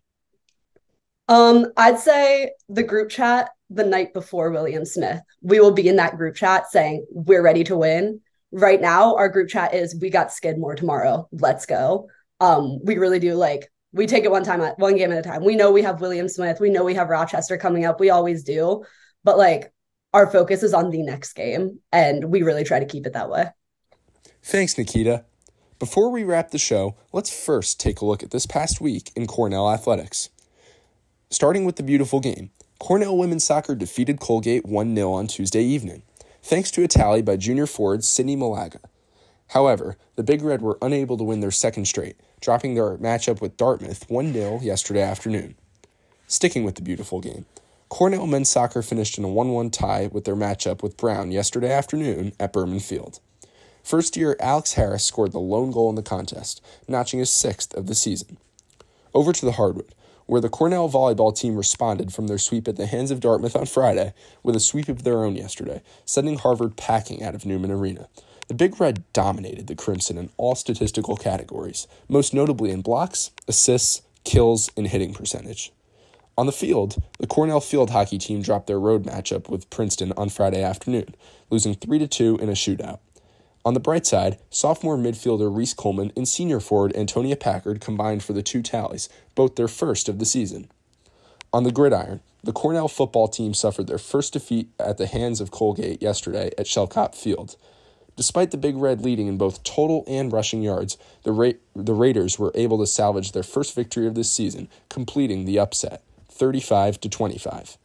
Um, 1.30 1.68
I'd 1.78 2.00
say 2.00 2.52
the 2.68 2.84
group 2.84 3.10
chat 3.10 3.52
the 3.74 3.84
night 3.84 4.14
before 4.14 4.52
William 4.52 4.86
Smith. 4.86 5.20
We 5.42 5.60
will 5.60 5.72
be 5.72 5.88
in 5.88 5.96
that 5.98 6.18
group 6.18 6.36
chat 6.36 6.72
saying 6.72 7.06
we're 7.10 7.44
ready 7.44 7.64
to 7.66 7.78
win 7.78 8.22
right 8.54 8.80
now 8.80 9.16
our 9.16 9.28
group 9.28 9.50
chat 9.50 9.74
is 9.74 9.96
we 10.00 10.10
got 10.10 10.32
Skidmore 10.32 10.76
tomorrow. 10.76 11.28
Let's 11.32 11.66
go. 11.66 12.08
Um, 12.40 12.80
we 12.84 12.98
really 12.98 13.20
do 13.20 13.34
like 13.34 13.70
we 13.92 14.08
take 14.08 14.24
it 14.24 14.32
one 14.32 14.44
time 14.44 14.62
at 14.62 14.80
one 14.80 14.96
game 14.96 15.12
at 15.12 15.18
a 15.18 15.22
time. 15.22 15.44
We 15.44 15.56
know 15.56 15.72
we 15.72 15.82
have 15.82 16.02
William 16.02 16.30
Smith, 16.30 16.60
we 16.60 16.70
know 16.70 16.84
we 16.84 16.94
have 16.94 17.10
Rochester 17.10 17.58
coming 17.58 17.86
up. 17.86 18.00
We 18.00 18.10
always 18.10 18.44
do. 18.44 18.86
But 19.24 19.38
like 19.38 19.74
our 20.14 20.30
focus 20.30 20.64
is 20.64 20.74
on 20.74 20.92
the 20.92 21.02
next 21.02 21.34
game 21.34 21.80
and 21.92 22.26
we 22.26 22.44
really 22.44 22.64
try 22.64 22.80
to 22.80 22.86
keep 22.86 23.06
it 23.08 23.14
that 23.14 23.30
way. 23.30 23.48
Thanks, 24.44 24.78
Nikita. 24.78 25.26
Before 25.80 26.10
we 26.12 26.24
wrap 26.24 26.52
the 26.52 26.60
show, 26.60 26.96
let's 27.12 27.34
first 27.34 27.80
take 27.80 28.02
a 28.02 28.06
look 28.06 28.24
at 28.24 28.32
this 28.32 28.46
past 28.46 28.80
week 28.80 29.12
in 29.16 29.26
Cornell 29.26 29.72
athletics. 29.72 30.30
Starting 31.30 31.66
with 31.66 31.78
the 31.78 31.84
beautiful 31.84 32.20
game, 32.20 32.52
Cornell 32.84 33.18
women's 33.18 33.46
soccer 33.46 33.76
defeated 33.76 34.20
Colgate 34.20 34.66
1 34.66 34.94
0 34.94 35.10
on 35.14 35.28
Tuesday 35.28 35.64
evening 35.64 36.04
thanks 36.42 36.70
to 36.70 36.84
a 36.84 36.88
tally 36.90 37.22
by 37.22 37.38
junior 37.38 37.66
forward 37.66 38.04
Sydney 38.04 38.36
Malaga. 38.36 38.82
However, 39.48 39.96
the 40.18 40.22
Big 40.22 40.42
Red 40.42 40.62
were 40.62 40.78
unable 40.82 41.18
to 41.18 41.24
win 41.24 41.40
their 41.40 41.50
second 41.50 41.86
straight, 41.86 42.18
dropping 42.42 42.76
their 42.76 42.98
matchup 42.98 43.40
with 43.40 43.56
Dartmouth 43.56 44.10
1 44.10 44.34
0 44.34 44.60
yesterday 44.62 45.02
afternoon. 45.02 45.56
Sticking 46.28 46.66
with 46.66 46.76
the 46.76 46.82
beautiful 46.82 47.22
game, 47.22 47.46
Cornell 47.88 48.28
men's 48.28 48.52
soccer 48.52 48.82
finished 48.82 49.18
in 49.18 49.24
a 49.24 49.30
1 49.30 49.54
1 49.54 49.70
tie 49.70 50.10
with 50.12 50.26
their 50.26 50.36
matchup 50.36 50.84
with 50.84 50.98
Brown 50.98 51.32
yesterday 51.32 51.72
afternoon 51.72 52.34
at 52.38 52.52
Berman 52.52 52.82
Field. 52.82 53.22
First 53.82 54.18
year 54.18 54.36
Alex 54.42 54.74
Harris 54.74 55.06
scored 55.06 55.32
the 55.32 55.40
lone 55.40 55.72
goal 55.72 55.90
in 55.90 55.96
the 55.96 56.04
contest, 56.04 56.62
notching 56.90 57.20
his 57.20 57.32
sixth 57.32 57.74
of 57.76 57.88
the 57.88 57.96
season. 57.96 58.40
Over 59.14 59.32
to 59.32 59.46
the 59.46 59.54
hardwood 59.54 59.96
where 60.26 60.42
the 60.42 60.50
Cornell 60.50 60.90
volleyball 60.90 61.36
team 61.36 61.56
responded 61.56 62.14
from 62.14 62.28
their 62.28 62.38
sweep 62.38 62.68
at 62.68 62.76
the 62.76 62.86
hands 62.86 63.12
of 63.12 63.20
Dartmouth 63.20 63.56
on 63.56 63.66
Friday 63.66 64.14
with 64.42 64.56
a 64.56 64.60
sweep 64.60 64.90
of 64.90 65.04
their 65.04 65.24
own 65.24 65.36
yesterday, 65.36 65.82
sending 66.06 66.38
Harvard 66.38 66.78
packing 66.78 67.24
out 67.24 67.36
of 67.36 67.46
Newman 67.46 67.72
Arena. 67.72 68.08
The 68.48 68.54
Big 68.54 68.80
Red 68.80 69.04
dominated 69.14 69.68
the 69.68 69.76
Crimson 69.76 70.18
in 70.18 70.30
all 70.38 70.56
statistical 70.56 71.16
categories, 71.16 71.88
most 72.10 72.34
notably 72.34 72.72
in 72.72 72.82
blocks, 72.82 73.32
assists, 73.48 74.02
kills, 74.24 74.70
and 74.76 74.88
hitting 74.88 75.14
percentage. 75.14 75.72
On 76.38 76.46
the 76.46 76.52
field, 76.52 77.02
the 77.20 77.28
Cornell 77.28 77.62
field 77.62 77.92
hockey 77.92 78.18
team 78.18 78.42
dropped 78.42 78.68
their 78.68 78.80
road 78.80 79.06
matchup 79.06 79.50
with 79.50 79.70
Princeton 79.70 80.14
on 80.18 80.30
Friday 80.30 80.64
afternoon, 80.64 81.16
losing 81.50 81.76
3 81.76 82.08
2 82.08 82.40
in 82.42 82.50
a 82.50 82.54
shootout. 82.54 83.00
On 83.66 83.74
the 83.74 83.80
bright 83.80 84.06
side, 84.06 84.40
sophomore 84.50 84.98
midfielder 84.98 85.54
Reese 85.56 85.74
Coleman 85.74 86.12
and 86.18 86.28
senior 86.28 86.60
forward 86.60 86.94
Antonia 86.98 87.38
Packard 87.38 87.80
combined 87.80 88.22
for 88.22 88.34
the 88.34 88.44
two 88.44 88.62
tallies, 88.62 89.08
both 89.36 89.56
their 89.56 89.70
first 89.70 90.10
of 90.10 90.20
the 90.20 90.26
season. 90.26 90.70
On 91.54 91.64
the 91.64 91.72
gridiron, 91.72 92.20
the 92.44 92.52
Cornell 92.52 92.90
football 92.90 93.30
team 93.30 93.54
suffered 93.54 93.88
their 93.88 93.98
first 93.98 94.34
defeat 94.34 94.68
at 94.78 94.98
the 94.98 95.08
hands 95.08 95.40
of 95.40 95.52
Colgate 95.52 96.02
yesterday 96.02 96.52
at 96.58 96.66
Schoellkopf 96.66 97.16
Field. 97.16 97.56
Despite 98.18 98.52
the 98.52 98.58
Big 98.58 98.76
Red 98.76 99.02
leading 99.02 99.28
in 99.28 99.38
both 99.38 99.64
total 99.64 100.04
and 100.08 100.32
rushing 100.32 100.62
yards, 100.62 100.98
the, 101.24 101.32
Ra- 101.32 101.52
the 101.74 101.94
Raiders 101.94 102.38
were 102.38 102.52
able 102.56 102.78
to 102.80 102.86
salvage 102.86 103.32
their 103.32 103.44
first 103.44 103.74
victory 103.74 104.08
of 104.08 104.16
this 104.16 104.30
season, 104.30 104.68
completing 104.90 105.46
the 105.46 105.58
upset, 105.58 106.04
35 106.30 107.00
to 107.00 107.10
25. 107.10 107.78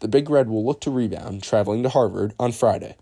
The 0.00 0.08
Big 0.08 0.28
Red 0.28 0.48
will 0.48 0.64
look 0.64 0.82
to 0.82 0.90
rebound, 0.90 1.42
traveling 1.42 1.82
to 1.84 1.88
Harvard 1.88 2.34
on 2.38 2.52
Friday. 2.52 2.96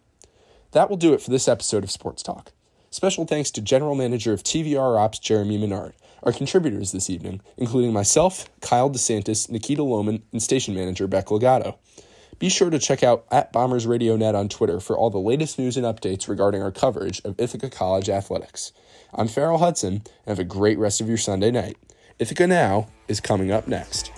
That 0.72 0.88
will 0.88 0.96
do 0.96 1.12
it 1.12 1.20
for 1.20 1.30
this 1.30 1.48
episode 1.48 1.82
of 1.82 1.90
Sports 1.90 2.22
Talk. 2.22 2.52
Special 2.90 3.24
thanks 3.24 3.50
to 3.52 3.60
General 3.60 3.96
Manager 3.96 4.32
of 4.32 4.44
TVR 4.44 4.98
Ops 4.98 5.18
Jeremy 5.18 5.58
Menard, 5.58 5.94
our 6.22 6.32
contributors 6.32 6.92
this 6.92 7.10
evening, 7.10 7.40
including 7.56 7.92
myself, 7.92 8.48
Kyle 8.60 8.88
DeSantis, 8.88 9.50
Nikita 9.50 9.82
Loman, 9.82 10.22
and 10.30 10.40
Station 10.40 10.74
Manager 10.74 11.08
Beck 11.08 11.30
Legato. 11.30 11.78
Be 12.38 12.48
sure 12.48 12.70
to 12.70 12.78
check 12.78 13.02
out 13.02 13.26
at 13.32 13.52
Bombers 13.52 13.86
Radio 13.86 14.16
Net 14.16 14.34
on 14.36 14.48
Twitter 14.48 14.78
for 14.78 14.96
all 14.96 15.10
the 15.10 15.18
latest 15.18 15.58
news 15.58 15.76
and 15.76 15.84
updates 15.84 16.28
regarding 16.28 16.62
our 16.62 16.70
coverage 16.70 17.20
of 17.24 17.38
Ithaca 17.38 17.68
College 17.68 18.08
athletics. 18.08 18.72
I'm 19.12 19.28
Farrell 19.28 19.58
Hudson, 19.58 19.94
and 19.94 20.04
have 20.26 20.38
a 20.38 20.44
great 20.44 20.78
rest 20.78 21.00
of 21.00 21.08
your 21.08 21.18
Sunday 21.18 21.50
night. 21.50 21.76
Ithaca 22.20 22.46
Now 22.46 22.88
is 23.08 23.20
coming 23.20 23.50
up 23.50 23.66
next. 23.66 24.12